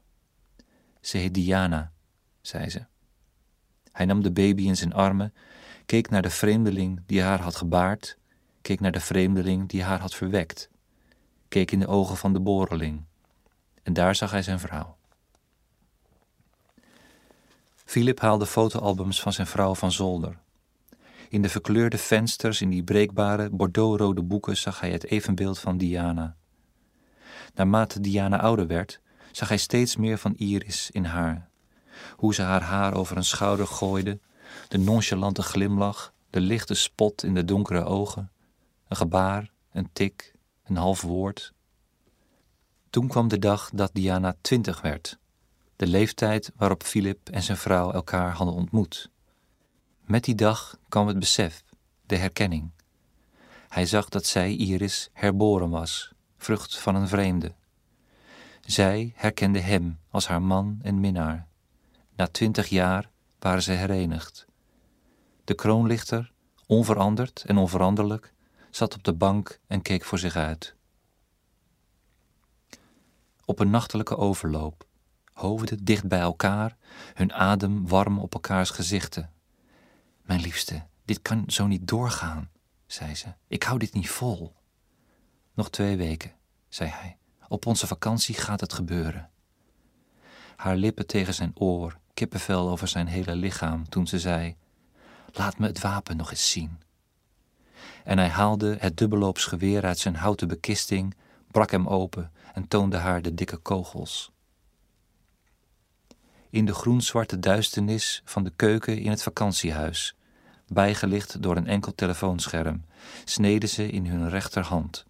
[1.00, 1.92] Ze heet Diana,
[2.40, 2.84] zei ze.
[3.92, 5.34] Hij nam de baby in zijn armen,
[5.86, 8.18] keek naar de vreemdeling die haar had gebaard,
[8.60, 10.70] keek naar de vreemdeling die haar had verwekt,
[11.48, 13.04] keek in de ogen van de boreling.
[13.82, 14.96] En daar zag hij zijn vrouw.
[17.74, 20.38] Philip haalde fotoalbums van zijn vrouw van zolder.
[21.32, 26.36] In de verkleurde vensters in die breekbare bordeauxrode boeken zag hij het evenbeeld van Diana.
[27.54, 31.48] Naarmate Diana ouder werd, zag hij steeds meer van Iris in haar.
[32.16, 34.20] Hoe ze haar haar over een schouder gooide,
[34.68, 38.30] de nonchalante glimlach, de lichte spot in de donkere ogen,
[38.88, 41.52] een gebaar, een tik, een half woord.
[42.90, 45.18] Toen kwam de dag dat Diana twintig werd,
[45.76, 49.11] de leeftijd waarop Philip en zijn vrouw elkaar hadden ontmoet.
[50.12, 51.64] Met die dag kwam het besef,
[52.06, 52.70] de herkenning.
[53.68, 57.54] Hij zag dat zij, Iris, herboren was, vrucht van een vreemde.
[58.60, 61.46] Zij herkende hem als haar man en minnaar.
[62.16, 64.46] Na twintig jaar waren ze herenigd.
[65.44, 66.32] De kroonlichter,
[66.66, 68.32] onveranderd en onveranderlijk,
[68.70, 70.74] zat op de bank en keek voor zich uit.
[73.44, 74.86] Op een nachtelijke overloop,
[75.32, 76.76] hoofden dicht bij elkaar,
[77.14, 79.30] hun adem warm op elkaars gezichten.
[80.22, 82.50] Mijn liefste, dit kan zo niet doorgaan,
[82.86, 83.26] zei ze.
[83.46, 84.54] Ik hou dit niet vol.
[85.54, 86.32] Nog twee weken,
[86.68, 87.16] zei hij.
[87.48, 89.30] Op onze vakantie gaat het gebeuren.
[90.56, 94.56] Haar lippen tegen zijn oor, kippenvel over zijn hele lichaam toen ze zei:
[95.32, 96.80] Laat me het wapen nog eens zien.
[98.04, 101.14] En hij haalde het dubbelloops geweer uit zijn houten bekisting,
[101.50, 104.31] brak hem open en toonde haar de dikke kogels.
[106.52, 110.16] In de groenzwarte duisternis van de keuken in het vakantiehuis,
[110.66, 112.84] bijgelicht door een enkel telefoonscherm,
[113.24, 115.06] sneden ze in hun rechterhand.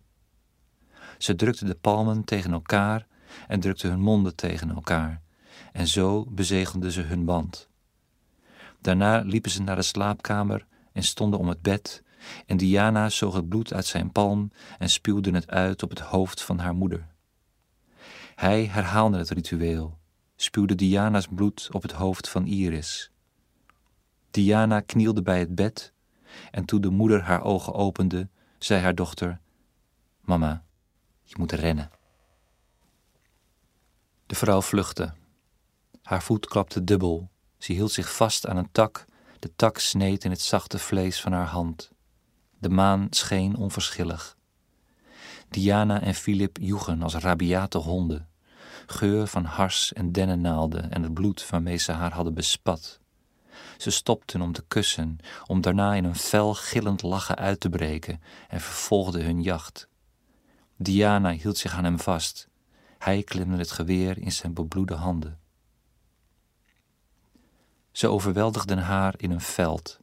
[1.18, 3.06] Ze drukten de palmen tegen elkaar
[3.48, 5.20] en drukten hun monden tegen elkaar,
[5.72, 7.68] en zo bezegelden ze hun band.
[8.80, 12.02] Daarna liepen ze naar de slaapkamer en stonden om het bed,
[12.46, 16.42] en Diana zoog het bloed uit zijn palm en spuwde het uit op het hoofd
[16.42, 17.06] van haar moeder.
[18.34, 20.00] Hij herhaalde het ritueel,
[20.42, 23.10] spuwde Diana's bloed op het hoofd van Iris.
[24.30, 25.92] Diana knielde bij het bed
[26.50, 28.28] en toen de moeder haar ogen opende,
[28.58, 29.40] zei haar dochter:
[30.20, 30.64] Mama,
[31.22, 31.90] je moet rennen.
[34.26, 35.14] De vrouw vluchtte.
[36.02, 37.30] Haar voet klapte dubbel.
[37.58, 39.04] Ze hield zich vast aan een tak.
[39.38, 41.90] De tak sneed in het zachte vlees van haar hand.
[42.58, 44.36] De maan scheen onverschillig.
[45.48, 48.31] Diana en Philip joegen als rabiate honden.
[48.92, 53.00] Geur van hars en dennennaalden en het bloed waarmee ze haar hadden bespat.
[53.76, 58.22] Ze stopten om te kussen, om daarna in een fel gillend lachen uit te breken
[58.48, 59.88] en vervolgden hun jacht.
[60.76, 62.48] Diana hield zich aan hem vast.
[62.98, 65.38] Hij klemde het geweer in zijn bebloede handen.
[67.92, 70.00] Ze overweldigden haar in een veld.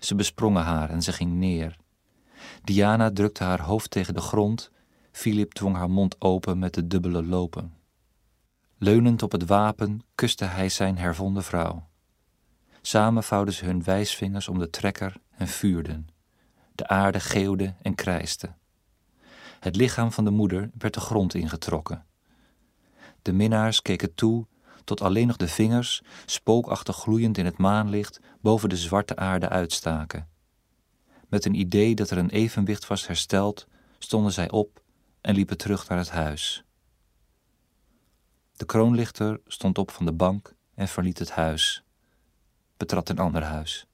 [0.00, 1.76] Ze besprongen haar en ze ging neer.
[2.64, 4.70] Diana drukte haar hoofd tegen de grond.
[5.10, 7.81] Philip dwong haar mond open met de dubbele lopen.
[8.82, 11.88] Leunend op het wapen kuste hij zijn hervonden vrouw.
[12.80, 16.08] Samen vouwden ze hun wijsvingers om de trekker en vuurden.
[16.74, 18.54] De aarde geeuwde en krijste.
[19.60, 22.06] Het lichaam van de moeder werd de grond ingetrokken.
[23.22, 24.46] De minnaars keken toe
[24.84, 30.28] tot alleen nog de vingers, spookachtig gloeiend in het maanlicht, boven de zwarte aarde uitstaken.
[31.28, 33.66] Met een idee dat er een evenwicht was hersteld,
[33.98, 34.82] stonden zij op
[35.20, 36.64] en liepen terug naar het huis.
[38.62, 41.84] De kroonlichter stond op van de bank en verliet het huis.
[42.76, 43.86] Betrad een ander huis.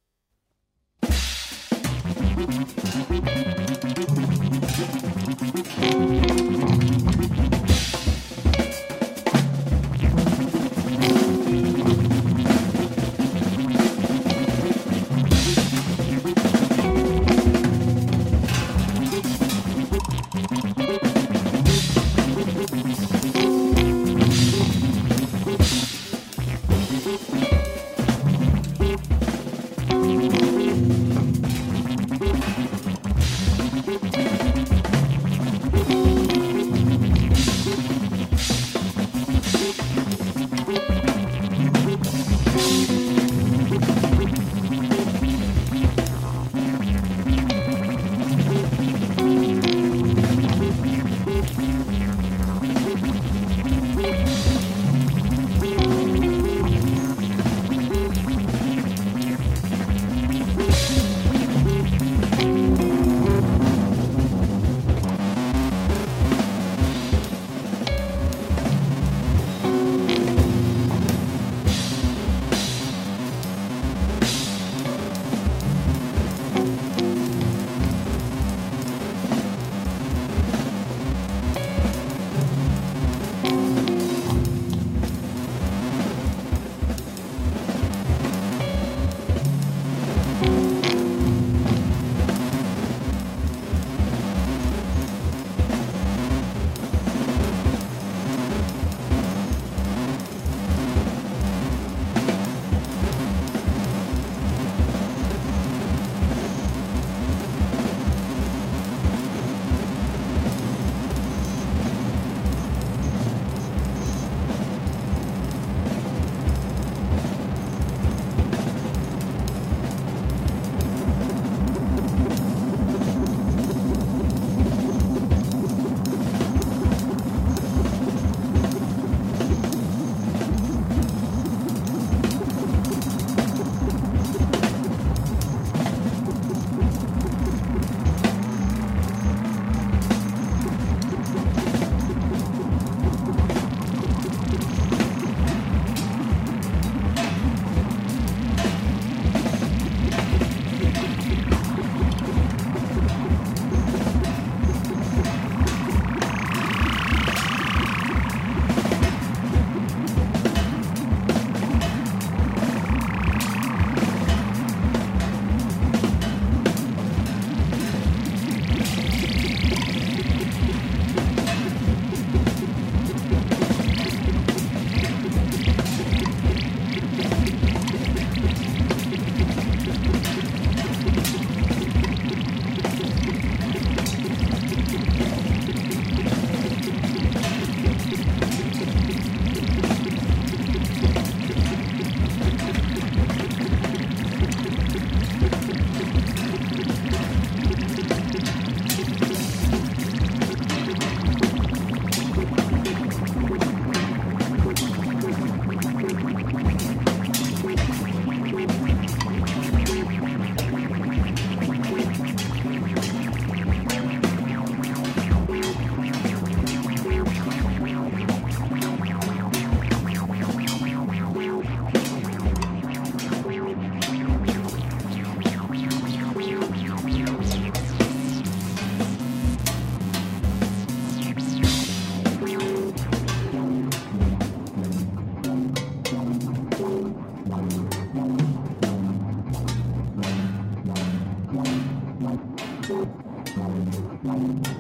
[244.38, 244.77] you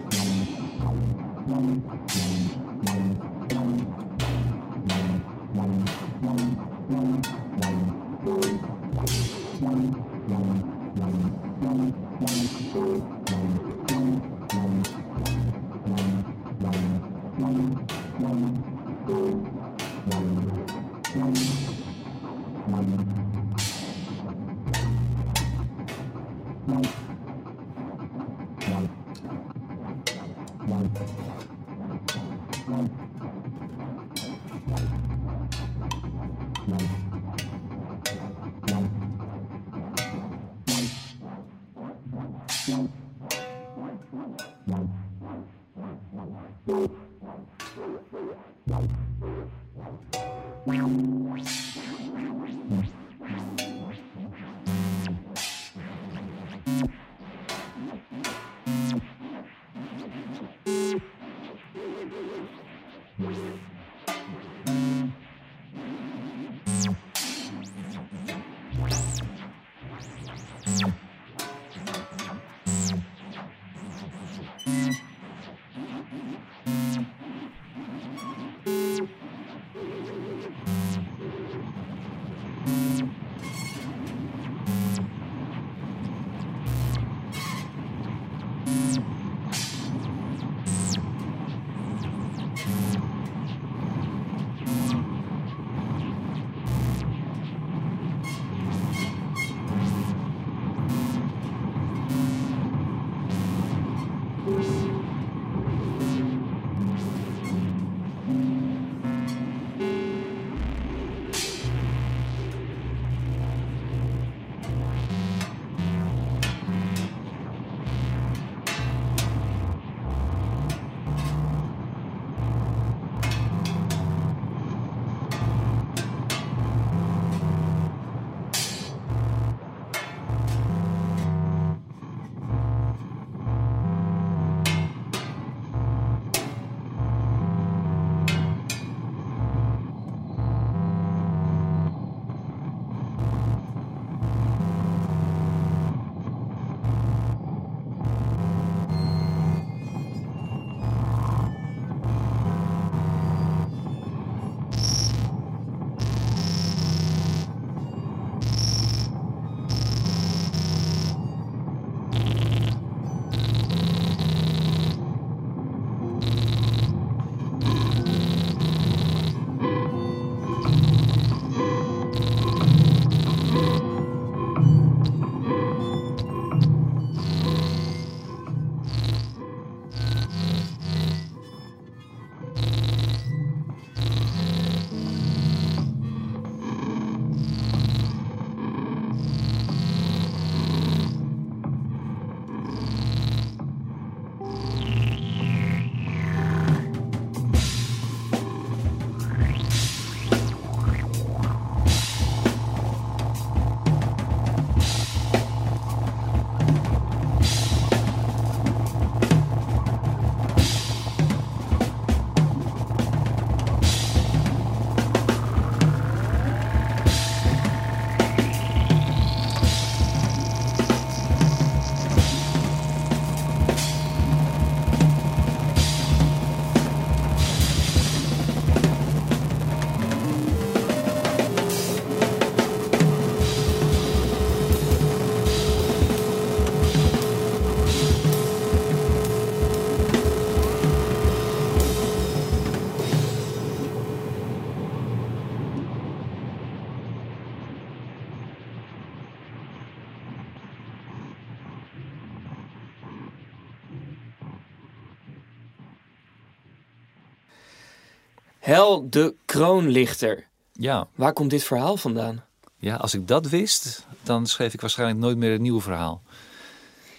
[259.44, 260.46] kroonlichter.
[260.72, 262.44] Ja, Waar komt dit verhaal vandaan?
[262.76, 266.22] ja, als ik dat wist, dan schreef ik waarschijnlijk nooit meer een nieuw verhaal.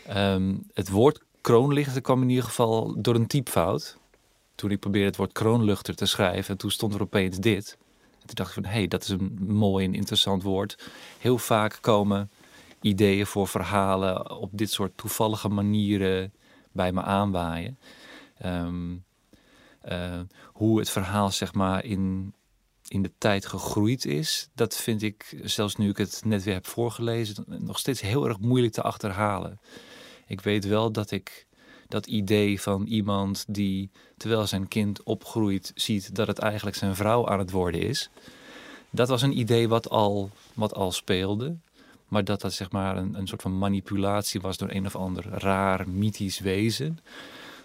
[0.08, 3.98] Ehm, het woord kroonlichter kwam in ieder geval door een typfout.
[4.56, 7.78] Toen ik probeerde het woord kroonluchter te schrijven, en toen stond er opeens dit.
[8.22, 10.78] En toen dacht ik van, hé, hey, dat is een mooi en interessant woord.
[11.20, 12.30] Heel vaak komen
[12.82, 16.34] ideeën voor verhalen op dit soort toevallige manieren
[16.72, 17.80] bij me aanwaaien.
[18.38, 18.96] Ehm,
[19.90, 22.34] eh, hoe het verhaal zeg maar in,
[22.88, 26.68] in de tijd gegroeid is, dat vind ik, zelfs nu ik het net weer heb
[26.68, 29.60] voorgelezen, nog steeds heel erg moeilijk te achterhalen.
[30.28, 31.48] Ik weet wel dat ik
[31.88, 37.28] dat idee van iemand die, terwijl zijn kind opgroeit, ziet dat het eigenlijk zijn vrouw
[37.28, 38.10] aan het worden is.
[38.90, 41.58] Dat was een idee wat al, wat al speelde.
[42.08, 45.30] Maar dat dat zeg maar een, een soort van manipulatie was door een of ander
[45.30, 47.00] raar mythisch wezen.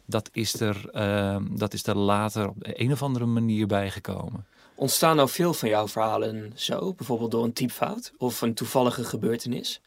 [0.06, 4.46] Dat is er, ehm, dat is er later op een of andere manier bijgekomen.
[4.74, 6.94] Ontstaan nou veel van jouw verhalen zo?
[6.94, 9.80] Bijvoorbeeld door een typfout of een toevallige gebeurtenis?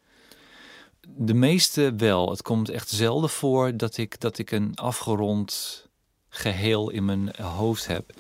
[1.08, 2.30] De meeste wel.
[2.30, 5.86] Het komt echt zelden voor dat ik, dat ik een afgerond
[6.30, 8.14] geheel in mijn hoofd heb.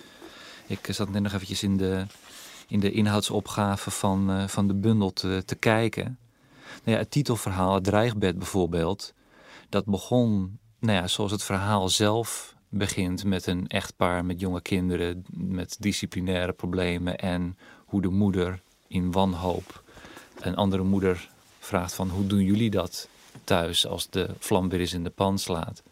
[0.68, 2.06] Ik zat net nog eventjes in de,
[2.68, 6.18] in de inhoudsopgave van, eh, van de bundel te, te kijken.
[6.84, 9.14] Nou ja, het titelverhaal, het dreigbed bijvoorbeeld.
[9.70, 15.26] Dat begon, nou ja, zoals het verhaal zelf begint met een echtpaar met jonge kinderen
[15.34, 19.84] met disciplinaire problemen en hoe de moeder in wanhoop
[20.40, 23.08] een andere moeder vraagt van hoe doen jullie dat
[23.44, 25.84] thuis als de vlam weer eens in de pan slaat.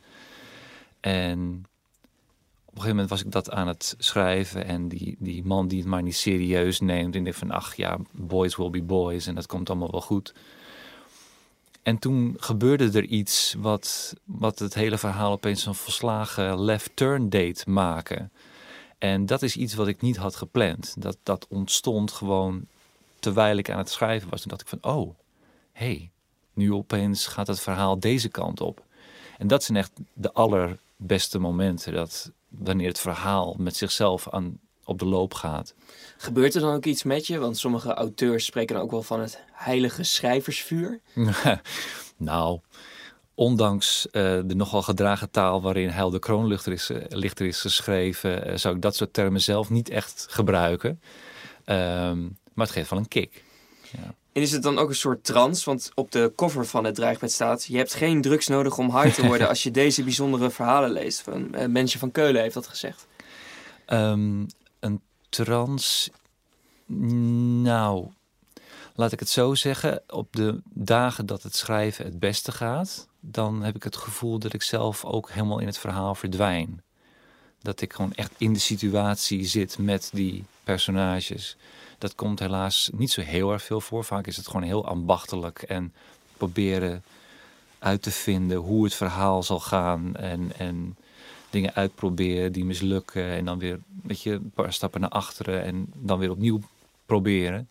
[1.00, 1.66] En
[2.66, 5.80] op een gegeven moment was ik dat aan het schrijven en die, die man die
[5.80, 9.36] het maar niet serieus neemt en denkt van ach ja, boys will be boys en
[9.36, 10.34] dat komt allemaal wel goed.
[11.86, 17.30] En toen gebeurde er iets wat, wat het hele verhaal opeens een volslagen left turn
[17.30, 18.32] deed maken.
[18.98, 20.96] En dat is iets wat ik niet had gepland.
[20.98, 22.68] Dat, dat ontstond gewoon
[23.20, 24.42] terwijl ik aan het schrijven was.
[24.42, 25.16] Toen dacht ik van, oh,
[25.72, 26.12] hé, hey,
[26.54, 28.86] nu opeens gaat het verhaal deze kant op.
[29.38, 31.94] En dat zijn echt de allerbeste momenten.
[31.94, 35.74] Dat wanneer het verhaal met zichzelf aan, op de loop gaat.
[36.18, 37.40] Gebeurt er dan ook iets met je?
[37.40, 41.00] Want sommige auteurs spreken ook wel van het heilige schrijversvuur.
[42.18, 42.60] nou,
[43.36, 44.12] ondanks uh,
[44.46, 48.76] de nogal gedragen taal waarin Heil de Kroonlichter is, uh, lichter is geschreven, uh, zou
[48.76, 51.02] ik dat soort termen zelf niet echt gebruiken.
[51.66, 53.44] Um, maar het geeft wel een kick.
[53.92, 54.14] Ja.
[54.32, 55.66] En is het dan ook een soort trance?
[55.66, 57.66] Want op de cover van het dreigbaar staat...
[57.66, 59.48] je hebt geen drugs nodig om hard te worden...
[59.48, 61.22] als je deze bijzondere verhalen leest.
[61.22, 63.08] Van, Mensje van Keulen heeft dat gezegd.
[63.88, 64.48] Um,
[65.44, 66.12] trance...
[66.88, 68.08] Nou,
[68.96, 70.02] laat ik het zo zeggen.
[70.08, 73.08] Op de dagen dat het schrijven het beste gaat...
[73.20, 76.84] dan heb ik het gevoel dat ik zelf ook helemaal in het verhaal verdwijn.
[77.62, 81.58] Dat ik gewoon echt in de situatie zit met die personages...
[81.98, 84.04] Dat komt helaas niet zo heel erg veel voor.
[84.04, 85.94] Vaak is het gewoon heel ambachtelijk en
[86.38, 87.04] proberen
[87.80, 90.16] uit te vinden hoe het verhaal zal gaan.
[90.16, 90.98] En, en
[91.50, 93.30] dingen uitproberen die mislukken.
[93.30, 96.60] En dan weer weet je, een paar stappen naar achteren en dan weer opnieuw
[97.06, 97.70] proberen.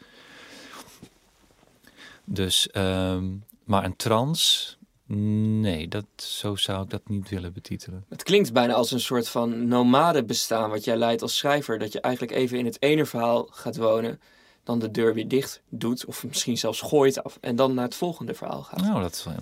[2.25, 3.25] Dus, ehm,
[3.65, 8.05] maar een trans, Nee, dat, zo zou ik dat niet willen betitelen.
[8.09, 11.79] Het klinkt bijna als een soort van nomade bestaan wat jij leidt als schrijver.
[11.79, 14.21] Dat je eigenlijk even in het ene verhaal gaat wonen,
[14.63, 17.95] dan de deur weer dicht doet of misschien zelfs gooit af en dan naar het
[17.95, 18.81] volgende verhaal gaat.
[18.81, 19.35] Nou, dat is wel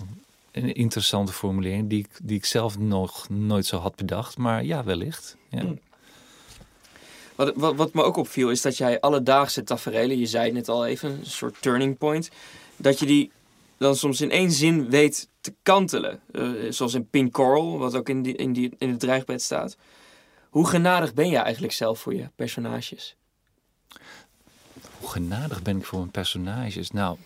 [0.53, 4.83] een interessante formulering die ik, die ik zelf nog nooit zo had bedacht, maar ja,
[4.83, 5.37] wellicht.
[5.49, 5.59] Ja.
[5.59, 5.79] Hmm.
[7.35, 10.69] Wat, wat, wat me ook opviel is dat jij alledaagse tafereelen, je zei het net
[10.69, 12.29] al even, een soort turning point,
[12.77, 13.31] dat je die
[13.77, 16.19] dan soms in één zin weet te kantelen.
[16.31, 19.77] Uh, zoals in Pink Coral, wat ook in, die, in, die, in het dreigbed staat.
[20.49, 23.15] Hoe genadig ben je eigenlijk zelf voor je personages?
[24.99, 26.91] Hoe genadig ben ik voor mijn personages?
[26.91, 27.17] Nou,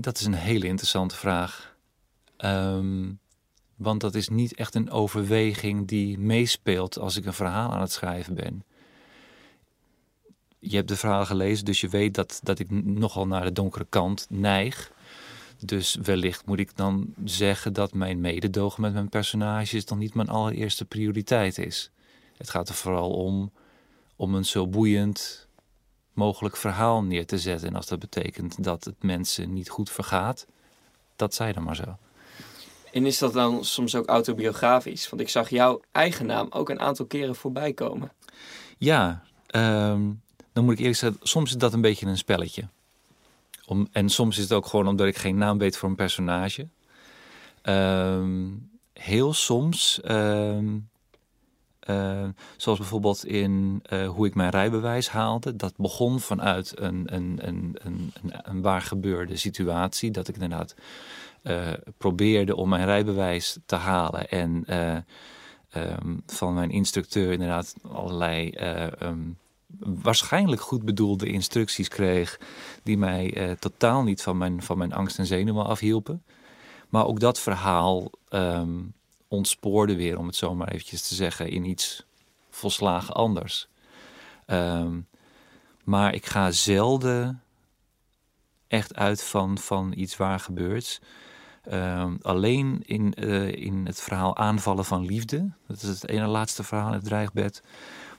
[0.00, 1.76] dat is een hele interessante vraag.
[2.38, 3.18] Um,
[3.76, 7.92] want dat is niet echt een overweging die meespeelt als ik een verhaal aan het
[7.92, 8.64] schrijven ben
[10.68, 13.86] je hebt de verhalen gelezen, dus je weet dat, dat ik nogal naar de donkere
[13.88, 14.92] kant neig.
[15.58, 20.28] Dus wellicht moet ik dan zeggen dat mijn mededogen met mijn personages dan niet mijn
[20.28, 21.90] allereerste prioriteit is.
[22.36, 23.52] Het gaat er vooral om
[24.18, 25.45] om een zo boeiend
[26.16, 27.68] mogelijk verhaal neer te zetten.
[27.68, 30.46] En als dat betekent dat het mensen niet goed vergaat,
[31.16, 31.96] dat zij dan maar zo.
[32.92, 35.08] En is dat dan soms ook autobiografisch?
[35.08, 38.12] Want ik zag jouw eigen naam ook een aantal keren voorbij komen.
[38.78, 42.68] Ja, um, dan moet ik eerlijk zeggen, soms is dat een beetje een spelletje.
[43.66, 46.68] Om, en soms is het ook gewoon omdat ik geen naam weet voor een personage.
[47.62, 48.48] Ehm,
[48.92, 50.66] heel soms, ehm,
[51.86, 57.38] ehm, zoals bijvoorbeeld in uh, hoe ik mijn rijbewijs haalde, dat begon vanuit een, een,
[57.40, 58.12] een, een,
[58.42, 60.10] een, waar gebeurde situatie.
[60.10, 60.74] Dat ik inderdaad
[61.42, 64.96] uh, probeerde om mijn rijbewijs te halen en uh,
[66.26, 68.52] van mijn instructeur inderdaad allerlei
[69.78, 72.40] waarschijnlijk goed bedoelde instructies kreeg,
[72.82, 76.22] die mij eh, totaal niet van mijn, van mijn angst en zenuwen afhielpen.
[76.88, 78.10] Maar ook dat verhaal
[79.28, 82.04] ontspoorde weer, om het zo maar eventjes te zeggen, in iets
[82.50, 83.68] volslagen anders.
[84.46, 85.06] Um,
[85.84, 87.42] maar ik ga zelden
[88.68, 91.00] echt uit van, van iets waar gebeurt.
[91.72, 96.62] Um, alleen in, uh, in het verhaal Aanvallen van Liefde, dat is het ene laatste
[96.64, 97.62] verhaal in het dreigbed,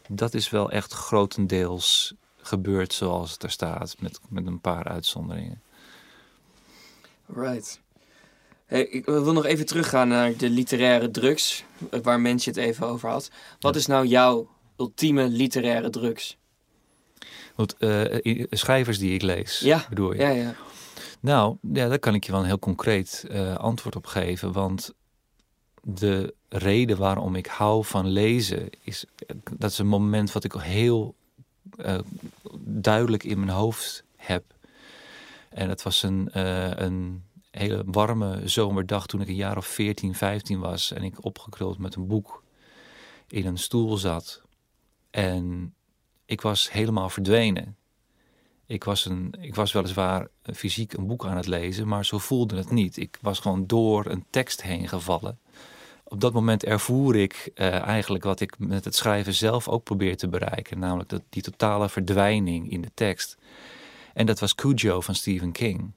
[0.07, 5.61] dat is wel echt grotendeels gebeurd zoals het er staat, met, met een paar uitzonderingen.
[7.25, 7.81] Right.
[8.67, 11.63] Hey, ik wil nog even teruggaan naar de literaire drugs,
[12.03, 13.31] waar mensen het even over had.
[13.59, 16.37] Wat is nou jouw ultieme literaire drugs?
[17.55, 19.85] Wat, uh, schrijvers die ik lees, ja.
[19.89, 20.19] bedoel je?
[20.19, 20.55] Ja, ja.
[21.19, 24.51] Nou, ja, daar kan ik je wel een heel concreet uh, antwoord op geven.
[24.51, 24.93] Want
[25.81, 29.05] de reden waarom ik hou van lezen is
[29.57, 31.15] dat is een moment wat ik heel
[31.85, 31.97] uh,
[32.61, 34.43] duidelijk in mijn hoofd heb.
[35.49, 37.23] En dat was een, uh, een
[37.57, 41.95] hele warme zomerdag toen ik een jaar of 14, 15 was en ik opgekruld met
[41.95, 42.43] een boek
[43.27, 44.41] in een stoel zat.
[45.09, 45.73] En
[46.25, 47.75] ik was helemaal verdwenen.
[48.65, 52.55] Ik was, een, ik was weliswaar fysiek een boek aan het lezen, maar zo voelde
[52.55, 52.97] het niet.
[52.97, 55.39] Ik was gewoon door een tekst heen gevallen.
[56.03, 60.17] Op dat moment ervoer ik uh, eigenlijk wat ik met het schrijven zelf ook probeer
[60.17, 63.37] te bereiken, namelijk dat, die totale verdwijning in de tekst.
[64.13, 65.91] En dat was Cujo van Stephen King.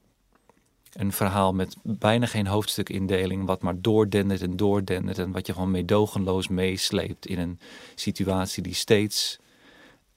[0.93, 5.71] Een verhaal met bijna geen hoofdstukindeling, wat maar doordendert en doordendert en wat je gewoon
[5.71, 7.61] meedogenloos meesleept in een
[7.95, 9.39] situatie die steeds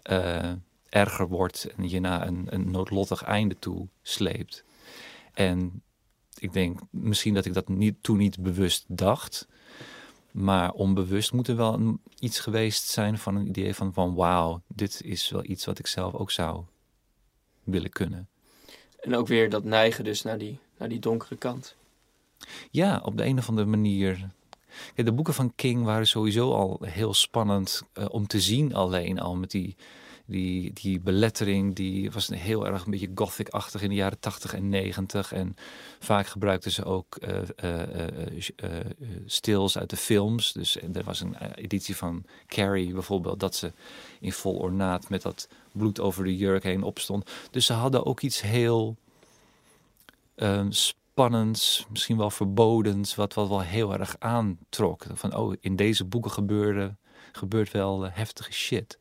[0.09, 0.51] uh,
[0.89, 4.63] erger wordt en je naar een, een noodlottig einde toe sleept.
[5.34, 5.82] En
[6.38, 9.47] ik denk misschien dat ik dat niet, toen niet bewust dacht.
[10.32, 15.01] Maar onbewust moet er wel iets geweest zijn van een idee van, van wauw, dit
[15.01, 16.63] is wel iets wat ik zelf ook zou
[17.63, 18.28] willen kunnen.
[19.04, 21.76] En ook weer dat neigen dus naar die, naar die donkere kant.
[22.72, 24.30] Ja, op de een of andere manier.
[24.95, 29.36] De boeken van King waren sowieso al heel spannend uh, om te zien alleen al
[29.36, 29.76] met die
[30.26, 34.69] die, die belettering die was heel erg een beetje gothic-achtig in de jaren 80 en
[34.69, 35.34] 90.
[35.34, 35.55] En
[35.99, 38.80] vaak gebruikten ze ook uh, uh,
[39.26, 40.51] stils uit de films.
[40.51, 43.71] Dus er was een editie van Carrie bijvoorbeeld, dat ze
[44.19, 47.30] in vol ornaat met dat bloed over de jurk heen opstond.
[47.51, 48.95] Dus ze hadden ook iets heel
[50.36, 55.05] ehm, spannends, misschien wel verbodens, wat, wat wel heel erg aantrok.
[55.13, 56.95] Van, oh, in deze boeken gebeurde,
[57.32, 58.97] gebeurt wel heftige shit.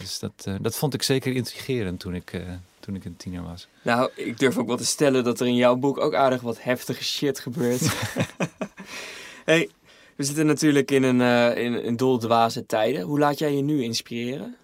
[0.00, 2.42] Dus dat, uh, dat vond ik zeker intrigerend toen ik, uh,
[2.80, 3.68] toen ik een tiener was.
[3.82, 6.62] Nou, ik durf ook wel te stellen dat er in jouw boek ook aardig wat
[6.62, 7.80] heftige shit gebeurt.
[9.44, 9.70] hey,
[10.16, 13.02] we zitten natuurlijk in een, uh, in, in doldwaze tijden.
[13.02, 14.56] Hoe laat jij je nu inspireren?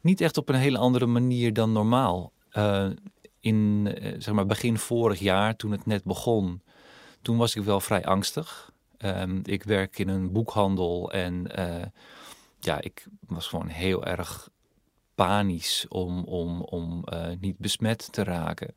[0.00, 2.32] Niet echt op een hele andere manier dan normaal.
[3.40, 6.62] in zeg maar begin vorig jaar, toen het net begon,
[7.22, 8.72] toen was ik wel vrij angstig.
[8.98, 11.46] Um, ik werk in een boekhandel en
[12.60, 14.48] ja, ik was gewoon heel erg
[15.14, 18.74] panisch om, om, om uh, niet besmet te raken.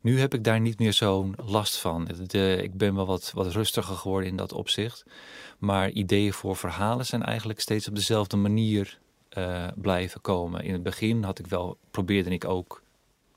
[0.00, 2.08] Nu heb ik daar niet meer zo'n last van.
[2.38, 5.04] Ik ben wel wat, wat rustiger geworden in dat opzicht.
[5.58, 8.98] Maar ideeën voor verhalen zijn eigenlijk steeds op dezelfde manier
[9.38, 10.64] uh, blijven komen.
[10.64, 12.82] In het begin had ik wel, probeerde ik ook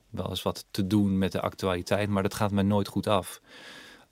[0.10, 3.42] wel eens wat te doen met de actualiteit, maar dat gaat mij nooit goed af.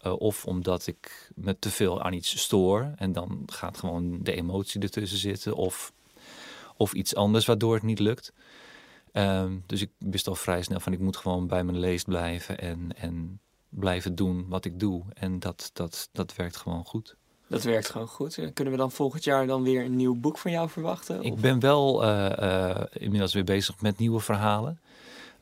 [0.05, 4.35] Uh, of omdat ik me te veel aan iets stoor en dan gaat gewoon de
[4.35, 5.55] emotie ertussen zitten.
[5.55, 5.93] Of,
[6.77, 8.33] of iets anders waardoor het niet lukt.
[9.13, 12.59] Um, dus ik wist al vrij snel van ik moet gewoon bij mijn leest blijven
[12.59, 13.39] en, en
[13.69, 15.03] blijven doen wat ik doe.
[15.13, 17.15] En dat, dat, dat werkt gewoon goed.
[17.47, 18.35] Dat werkt gewoon goed.
[18.53, 21.23] Kunnen we dan volgend jaar dan weer een nieuw boek van jou verwachten?
[21.23, 24.79] Ik ben wel uh, uh, inmiddels weer bezig met nieuwe verhalen.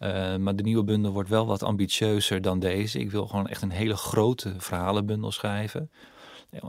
[0.03, 2.99] Uh, maar de nieuwe bundel wordt wel wat ambitieuzer dan deze.
[2.99, 5.91] Ik wil gewoon echt een hele grote verhalenbundel schrijven.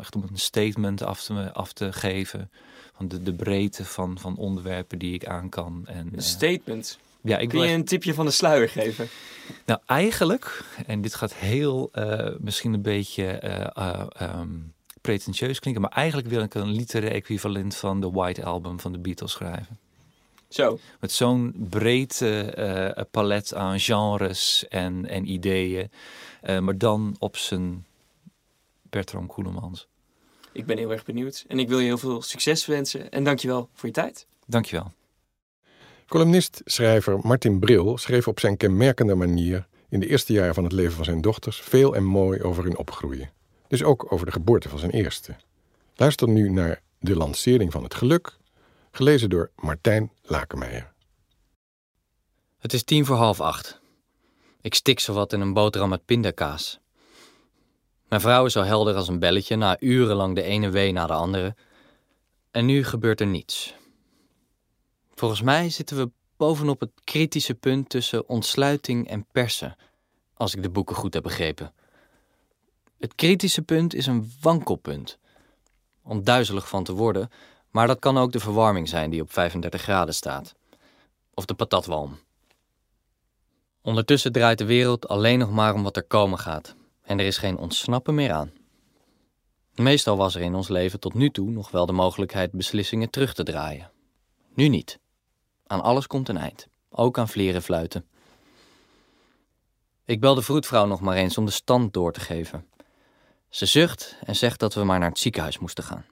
[0.01, 2.51] echt om een statement af te, af te geven
[2.97, 5.83] van de, de breedte van, van onderwerpen die ik aan kan.
[5.87, 6.99] En, een statement?
[7.23, 9.09] Ja, ik Kun je een tipje van de sluier geven?
[9.67, 13.43] Nou, eigenlijk, en dit gaat heel uh, misschien een beetje
[13.79, 14.07] uh,
[14.41, 18.93] um, pretentieus klinken, maar eigenlijk wil ik een literair equivalent van de White Album van
[18.93, 19.79] de Beatles schrijven.
[20.53, 20.79] Zo.
[21.01, 25.91] Met zo'n breed uh, palet aan genres en, en ideeën.
[26.45, 27.85] Uh, maar dan op zijn
[28.83, 29.87] Bertram Koelemans.
[30.53, 31.45] Ik ben heel erg benieuwd.
[31.49, 33.11] En ik wil je heel veel succes wensen.
[33.11, 34.27] En dankjewel voor je tijd.
[34.47, 34.93] Dankjewel.
[36.07, 40.93] Columnist-schrijver Martin Bril schreef op zijn kenmerkende manier in de eerste jaren van het leven
[40.93, 43.31] van zijn dochters veel en mooi over hun opgroeien.
[43.69, 45.37] Dus ook over de geboorte van zijn eerste.
[45.95, 48.41] Luister nu naar de lancering van het geluk
[48.95, 50.93] Gelezen door Martijn Lakenmeijer.
[52.59, 53.81] Het is tien voor half acht.
[54.61, 56.79] Ik stik zowat in een boterham met pindakaas.
[58.09, 61.13] Mijn vrouw is zo helder als een belletje na urenlang de ene wee na de
[61.13, 61.57] andere.
[62.51, 63.75] En nu gebeurt er niets.
[65.15, 69.77] Volgens mij zitten we bovenop het kritische punt tussen ontsluiting en persen,
[70.35, 71.75] als ik de boeken goed heb begrepen.
[72.99, 75.19] Het kritische punt is een wankelpunt.
[76.03, 77.31] Om duizelig van te worden,
[77.73, 80.55] maar dat kan ook de verwarming zijn die op 35 graden staat.
[81.35, 82.19] Of de patatwalm.
[83.83, 86.75] Ondertussen draait de wereld alleen nog maar om wat er komen gaat.
[87.03, 88.53] En er is geen ontsnappen meer aan.
[89.75, 93.35] Meestal was er in ons leven tot nu toe nog wel de mogelijkheid beslissingen terug
[93.35, 93.91] te draaien.
[94.55, 94.99] Nu niet.
[95.67, 96.67] Aan alles komt een eind.
[96.91, 98.07] Ook aan vlerenfluiten.
[100.05, 102.67] Ik bel de vroedvrouw nog maar eens om de stand door te geven.
[103.49, 106.07] Ze zucht en zegt dat we maar naar het ziekenhuis moesten gaan.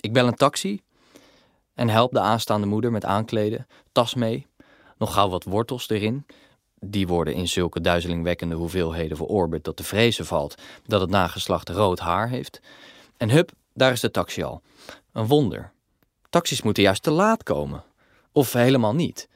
[0.00, 0.80] Ik bel een taxi
[1.74, 4.46] en help de aanstaande moeder met aankleden, tas mee,
[4.98, 6.26] nog gauw wat wortels erin.
[6.80, 10.54] die worden in zulke duizelingwekkende hoeveelheden verorberd dat de vrezen valt
[10.86, 12.60] dat het nageslacht rood haar heeft.
[13.16, 14.62] En hup, daar is de taxi al.
[15.12, 15.72] Een wonder.
[16.30, 17.84] Taxis moeten juist te laat komen.
[18.32, 19.28] Of helemaal niet.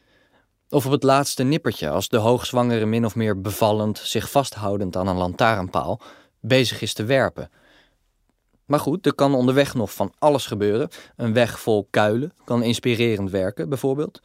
[0.68, 5.06] Of op het laatste nippertje, als de hoogzwangere min of meer bevallend, zich vasthoudend aan
[5.06, 6.00] een lantaarnpaal,
[6.40, 7.50] bezig is te werpen.
[8.70, 10.88] Maar goed, er kan onderweg nog van alles gebeuren.
[11.16, 14.20] Een weg vol kuilen kan inspirerend werken, bijvoorbeeld.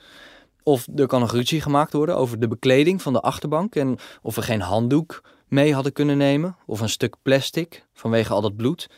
[0.64, 4.36] Of er kan een ruzie gemaakt worden over de bekleding van de achterbank en of
[4.36, 8.90] we geen handdoek mee hadden kunnen nemen of een stuk plastic vanwege al dat bloed.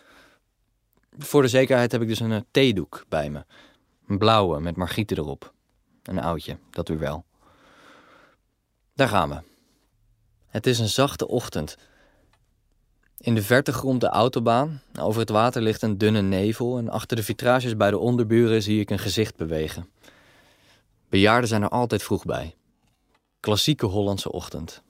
[1.17, 3.45] Voor de zekerheid heb ik dus een eh, theedoek bij me.
[4.07, 5.53] Een blauwe met margieten erop.
[6.03, 7.25] Een oudje, dat u wel.
[8.93, 9.41] Daar gaan we.
[10.47, 11.77] Het is een zachte ochtend.
[13.17, 14.81] In de verte gromt de autobaan.
[14.99, 18.79] Over het water ligt een dunne nevel en achter de vitrages bij de onderburen zie
[18.79, 19.89] ik een gezicht bewegen.
[21.09, 22.55] Bejaarden zijn er altijd vroeg bij.
[23.39, 24.81] Klassieke Hollandse ochtend.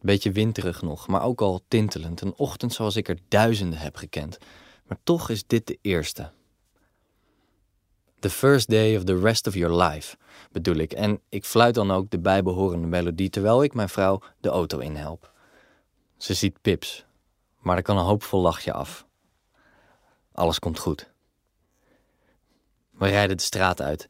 [0.00, 2.20] Beetje winterig nog, maar ook al tintelend.
[2.20, 4.38] Een ochtend zoals ik er duizenden heb gekend.
[4.86, 6.30] Maar toch is dit de eerste.
[8.18, 10.16] The first day of the rest of your life,
[10.52, 10.92] bedoel ik.
[10.92, 15.32] En ik fluit dan ook de bijbehorende melodie terwijl ik mijn vrouw de auto inhelp.
[16.16, 17.04] Ze ziet Pips,
[17.66, 19.06] maar er kan een hoopvol lachje af.
[20.32, 21.10] Alles komt goed.
[22.90, 24.08] We rijden de straat uit.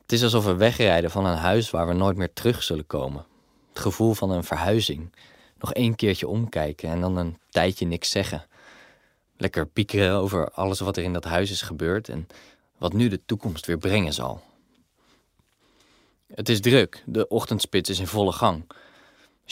[0.00, 3.26] Het is alsof we wegrijden van een huis waar we nooit meer terug zullen komen.
[3.68, 5.14] Het gevoel van een verhuizing.
[5.58, 8.46] Nog één keertje omkijken en dan een tijdje niks zeggen.
[9.36, 12.26] Lekker piekeren over alles wat er in dat huis is gebeurd en
[12.78, 14.42] wat nu de toekomst weer brengen zal.
[16.34, 18.64] Het is druk, de ochtendspits is in volle gang.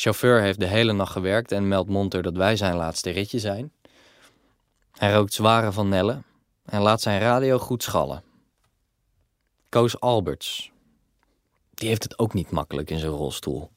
[0.01, 3.73] Chauffeur heeft de hele nacht gewerkt en meldt monter dat wij zijn laatste ritje zijn.
[4.93, 6.23] Hij rookt zware van Nelle
[6.65, 8.23] en laat zijn radio goed schallen.
[9.69, 10.73] Koos Alberts.
[11.75, 13.71] Die heeft het ook niet makkelijk in zijn rolstoel.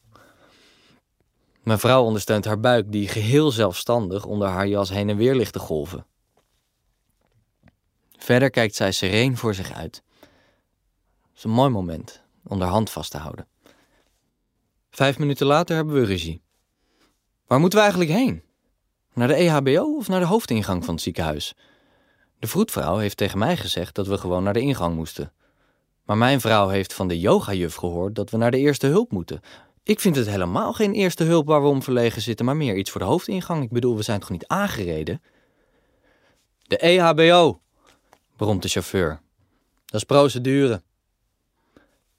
[1.63, 5.53] Mijn vrouw ondersteunt haar buik, die geheel zelfstandig onder haar jas heen en weer ligt
[5.53, 6.05] te golven.
[8.17, 10.03] Verder kijkt zij sereen voor zich uit.
[10.19, 13.50] Het is een mooi moment om haar hand vast te houden.
[14.91, 16.41] Vijf minuten later hebben we ruzie.
[17.47, 18.43] Waar moeten we eigenlijk heen?
[19.13, 21.55] Naar de EHBO of naar de hoofdingang van het ziekenhuis?
[22.39, 25.33] De vroedvrouw heeft tegen mij gezegd dat we gewoon naar de ingang moesten.
[26.05, 29.41] Maar mijn vrouw heeft van de yogajuf gehoord dat we naar de eerste hulp moeten.
[29.83, 32.91] Ik vind het helemaal geen eerste hulp waar we om verlegen zitten, maar meer iets
[32.91, 33.63] voor de hoofdingang.
[33.63, 35.21] Ik bedoel, we zijn toch niet aangereden?
[36.63, 37.61] De EHBO,
[38.35, 39.21] bromt de chauffeur.
[39.85, 40.81] Dat is procedure.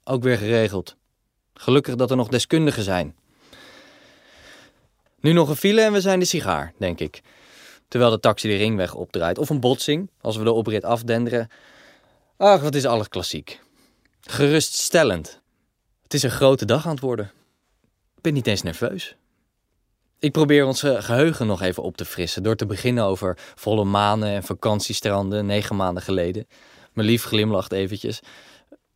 [0.03, 0.97] Ook weer geregeld.
[1.63, 3.15] Gelukkig dat er nog deskundigen zijn.
[5.19, 7.21] Nu nog een file en we zijn de sigaar, denk ik.
[7.87, 9.37] Terwijl de taxi de ringweg opdraait.
[9.37, 11.49] Of een botsing, als we de oprit afdenderen.
[12.37, 13.59] Ach, wat is alles klassiek.
[14.21, 15.41] Geruststellend.
[16.03, 17.31] Het is een grote dag aan het worden.
[18.15, 19.15] Ik ben niet eens nerveus.
[20.19, 23.83] Ik probeer ons eh, geheugen nog even op te frissen door te beginnen over volle
[23.83, 26.47] manen en vakantiestranden negen maanden geleden.
[26.93, 28.19] Mijn lief glimlacht eventjes,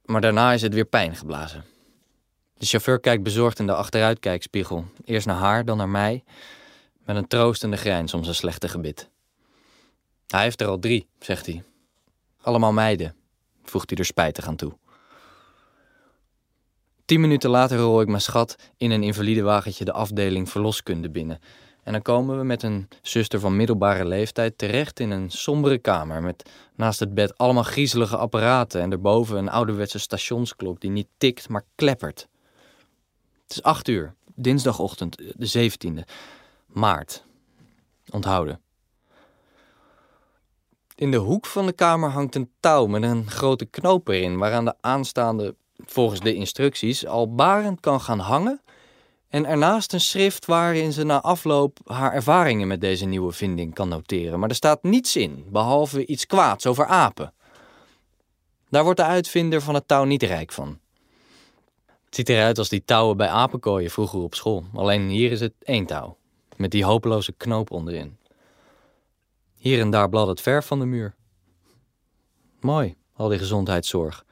[0.06, 1.76] maar daarna is het weer pijn geblazen.
[2.58, 4.86] De chauffeur kijkt bezorgd in de achteruitkijkspiegel.
[5.06, 6.24] Eerst naar haar, dan naar mij,
[7.06, 9.10] met een troostende grijns om zijn slechte gebit.
[10.28, 11.64] Hij heeft er al drie, zegt hij.
[12.42, 13.16] Allemaal meiden,
[13.64, 14.78] voegt hij er spijtig aan toe.
[17.06, 21.40] Tien minuten later rol ik mijn schat in een invalidewagentje de afdeling verloskunde binnen.
[21.84, 26.24] En dan komen we met een zuster van middelbare leeftijd terecht in een sombere kamer
[26.24, 31.50] met naast het bed allemaal griezelige apparaten en erboven een ouderwetse stationsklok die niet tikt,
[31.50, 32.28] maar kleppert.
[33.48, 36.06] Het is acht uur, dinsdagochtend, de zeventiende
[36.66, 37.26] maart.
[38.10, 38.62] Onthouden.
[40.96, 44.66] In de hoek van de kamer hangt een touw met een grote knoop erin, waaraan
[44.66, 48.62] de aanstaande volgens de instructies al barend kan gaan hangen
[49.30, 53.90] en ernaast een schrift waarin ze na afloop haar ervaringen met deze nieuwe vinding kan
[53.90, 54.40] noteren.
[54.40, 57.34] Maar er staat niets in, behalve iets kwaads over apen.
[58.70, 60.80] Daar wordt de uitvinder van het touw niet rijk van.
[62.18, 64.66] Ziet eruit als die touwen bij apenkooien vroeger op school.
[64.74, 66.18] Alleen hier is het één touw,
[66.56, 68.18] met die hopeloze knoop onderin.
[69.58, 71.16] Hier en daar bladdert verf van de muur.
[72.60, 74.26] Mooi, al die gezondheidszorg.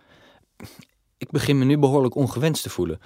[1.18, 3.00] Ik begin me nu behoorlijk ongewenst te voelen.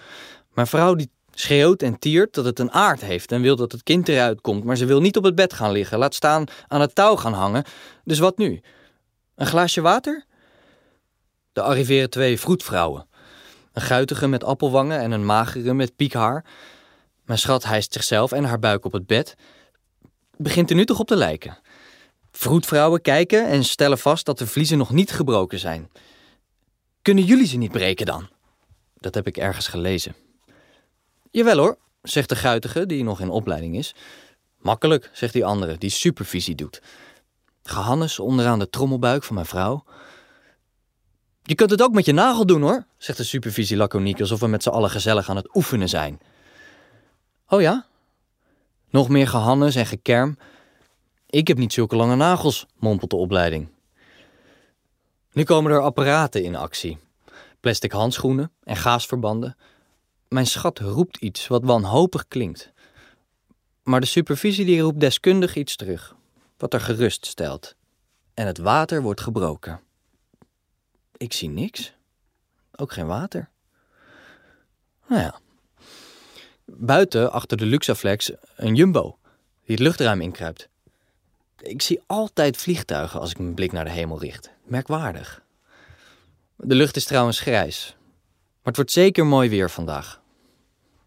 [0.53, 3.83] Mijn vrouw die schreeuwt en tiert dat het een aard heeft en wil dat het
[3.83, 6.81] kind eruit komt, maar ze wil niet op het bed gaan liggen, laat staan aan
[6.81, 7.63] het touw gaan hangen.
[8.03, 8.61] Dus wat nu?
[9.35, 10.25] Een glaasje water?
[11.53, 13.08] Er arriveren twee vroedvrouwen.
[13.73, 16.45] Een guitige met appelwangen en een magere met piekhaar.
[17.25, 19.35] Mijn schat hijst zichzelf en haar buik op het bed.
[20.37, 21.57] Begint er nu toch op te lijken.
[22.31, 25.89] Vroedvrouwen kijken en stellen vast dat de vliezen nog niet gebroken zijn.
[27.01, 28.29] Kunnen jullie ze niet breken dan?
[28.97, 30.15] Dat heb ik ergens gelezen.
[31.31, 33.95] Jawel hoor, zegt de guitige, die nog in opleiding is.
[34.57, 36.81] Makkelijk, zegt die andere, die supervisie doet.
[37.63, 39.83] Gehannes onderaan de trommelbuik van mijn vrouw.
[41.49, 44.47] Je kunt het ook met je nagel doen hoor, zegt de supervisie laconiek, alsof we
[44.47, 46.19] met z'n allen gezellig aan het oefenen zijn.
[47.47, 47.85] Oh ja?
[48.89, 50.37] Nog meer gehannes en gekerm.
[51.25, 53.69] Ik heb niet zulke lange nagels, mompelt de opleiding.
[55.31, 56.97] Nu komen er apparaten in actie.
[57.59, 59.57] Plastic handschoenen en gaasverbanden.
[60.27, 62.71] Mijn schat roept iets wat wanhopig klinkt.
[63.83, 66.15] Maar de supervisie die roept deskundig iets terug,
[66.57, 67.75] wat er gerust stelt.
[68.33, 69.87] En het water wordt gebroken.
[71.19, 71.93] Ik zie niks.
[72.75, 73.49] Ook geen water.
[75.07, 75.39] Nou ja.
[76.65, 79.17] Buiten, achter de Luxaflex, een jumbo
[79.65, 80.69] die het luchtruim inkruipt.
[81.57, 84.49] Ik zie altijd vliegtuigen als ik mijn blik naar de hemel richt.
[84.63, 85.43] Merkwaardig.
[86.55, 87.95] De lucht is trouwens grijs.
[87.97, 90.21] Maar het wordt zeker mooi weer vandaag.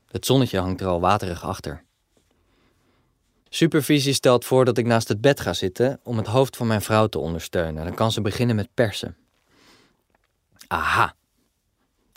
[0.08, 1.84] Het zonnetje hangt er al waterig achter.
[3.48, 6.82] Supervisie stelt voor dat ik naast het bed ga zitten om het hoofd van mijn
[6.82, 7.84] vrouw te ondersteunen.
[7.84, 9.16] Dan kan ze beginnen met persen.
[10.72, 11.14] Aha,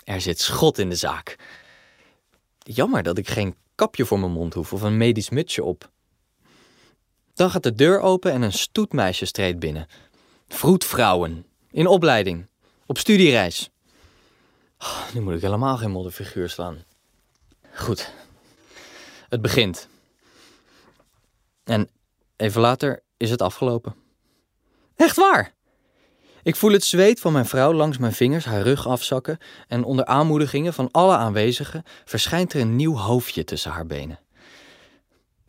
[0.03, 1.36] er zit schot in de zaak.
[2.60, 5.89] Jammer dat ik geen kapje voor mijn mond hoef of een medisch mutsje op.
[7.34, 9.88] Dan gaat de deur open en een stoetmeisje streed binnen.
[10.47, 12.47] Vroedvrouwen, in opleiding,
[12.86, 13.70] op studiereis.
[14.80, 16.84] Oh, nu moet ik helemaal geen modderfiguur slaan.
[17.74, 18.14] Goed,
[19.30, 19.88] het begint.
[21.64, 21.89] En
[22.36, 23.95] even later is het afgelopen.
[24.95, 25.55] Echt waar!
[26.46, 29.38] Ik voel het zweet van mijn vrouw langs mijn vingers haar rug afzakken
[29.68, 34.20] en onder aanmoedigingen van alle aanwezigen verschijnt er een nieuw hoofdje tussen haar benen.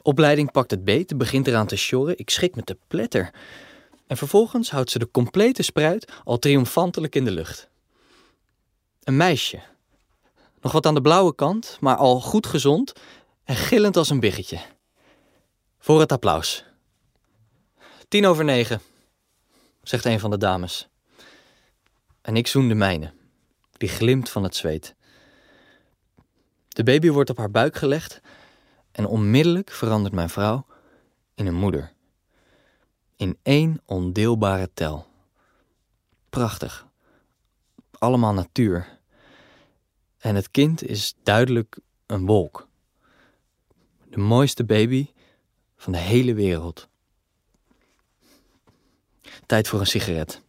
[0.03, 3.31] Opleiding pakt het beet, begint eraan te sjorren, ik schrik met de pletter.
[4.07, 7.69] En vervolgens houdt ze de complete spruit al triomfantelijk in de lucht.
[9.03, 9.61] Een meisje.
[10.61, 12.93] Nog wat aan de blauwe kant, maar al goed gezond
[13.45, 14.59] en gillend als een biggetje.
[15.79, 16.65] Voor het applaus.
[18.09, 18.81] Tien over negen,
[19.89, 20.89] zegt een van de dames.
[22.23, 23.13] En ik zoen de mijne,
[23.73, 24.95] die glimt van het zweet.
[26.69, 28.21] De baby wordt op haar buik gelegd
[28.93, 30.67] en onmiddellijk verandert mijn vrouw
[31.35, 31.93] in een moeder.
[33.17, 35.07] In één ondeelbare tel.
[36.31, 36.87] Prachtig.
[37.99, 38.99] Allemaal natuur.
[40.19, 42.69] En het kind is duidelijk een wolk.
[44.11, 45.11] De mooiste baby
[45.77, 46.89] van de hele wereld.
[49.47, 50.43] Tijd voor een sigaret.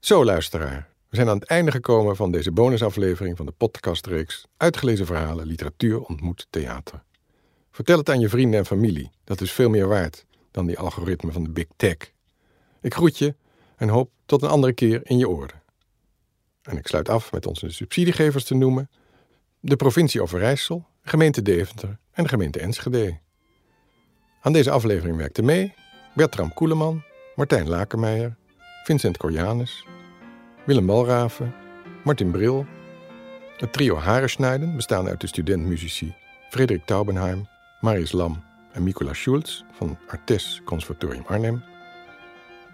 [0.00, 0.88] Zo, luisteraar.
[1.08, 6.00] We zijn aan het einde gekomen van deze bonusaflevering van de podcastreeks Uitgelezen verhalen, literatuur
[6.00, 7.02] ontmoet theater.
[7.70, 9.10] Vertel het aan je vrienden en familie.
[9.24, 11.96] Dat is veel meer waard dan die algoritme van de Big Tech.
[12.80, 13.34] Ik groet je
[13.76, 15.62] en hoop tot een andere keer in je oren.
[16.62, 18.90] En ik sluit af met onze subsidiegevers te noemen:
[19.60, 23.18] de provincie Overijssel, gemeente Deventer en gemeente Enschede.
[24.40, 25.74] Aan deze aflevering werkten mee
[26.14, 27.02] Bertram Koeleman,
[27.36, 28.36] Martijn Lakenmeijer,
[28.84, 29.86] Vincent Corjanus,
[30.64, 31.54] Willem Balraven,
[32.04, 32.66] Martin Bril,
[33.56, 36.14] het trio Haresnijden, bestaande uit de studentmuzici
[36.50, 37.46] Frederik Taubenheim,
[37.80, 38.42] Marius Lam
[38.72, 41.62] en Mikola Schulz van Artes Conservatorium Arnhem,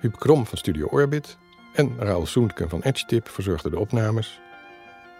[0.00, 1.36] Huub Krom van Studio Orbit
[1.74, 4.40] en Raoul Soentken van EdgeTip verzorgden de opnames.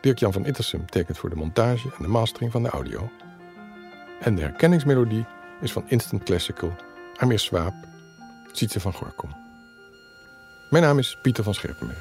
[0.01, 3.11] Dirk-Jan van Ittersum tekent voor de montage en de mastering van de audio.
[4.21, 5.25] En de herkenningsmelodie
[5.61, 6.77] is van Instant Classical,
[7.17, 7.75] Amir Swaap,
[8.53, 9.37] Sietse van Gorkom.
[10.71, 11.99] Mijn naam is Pieter van Scherpenberg.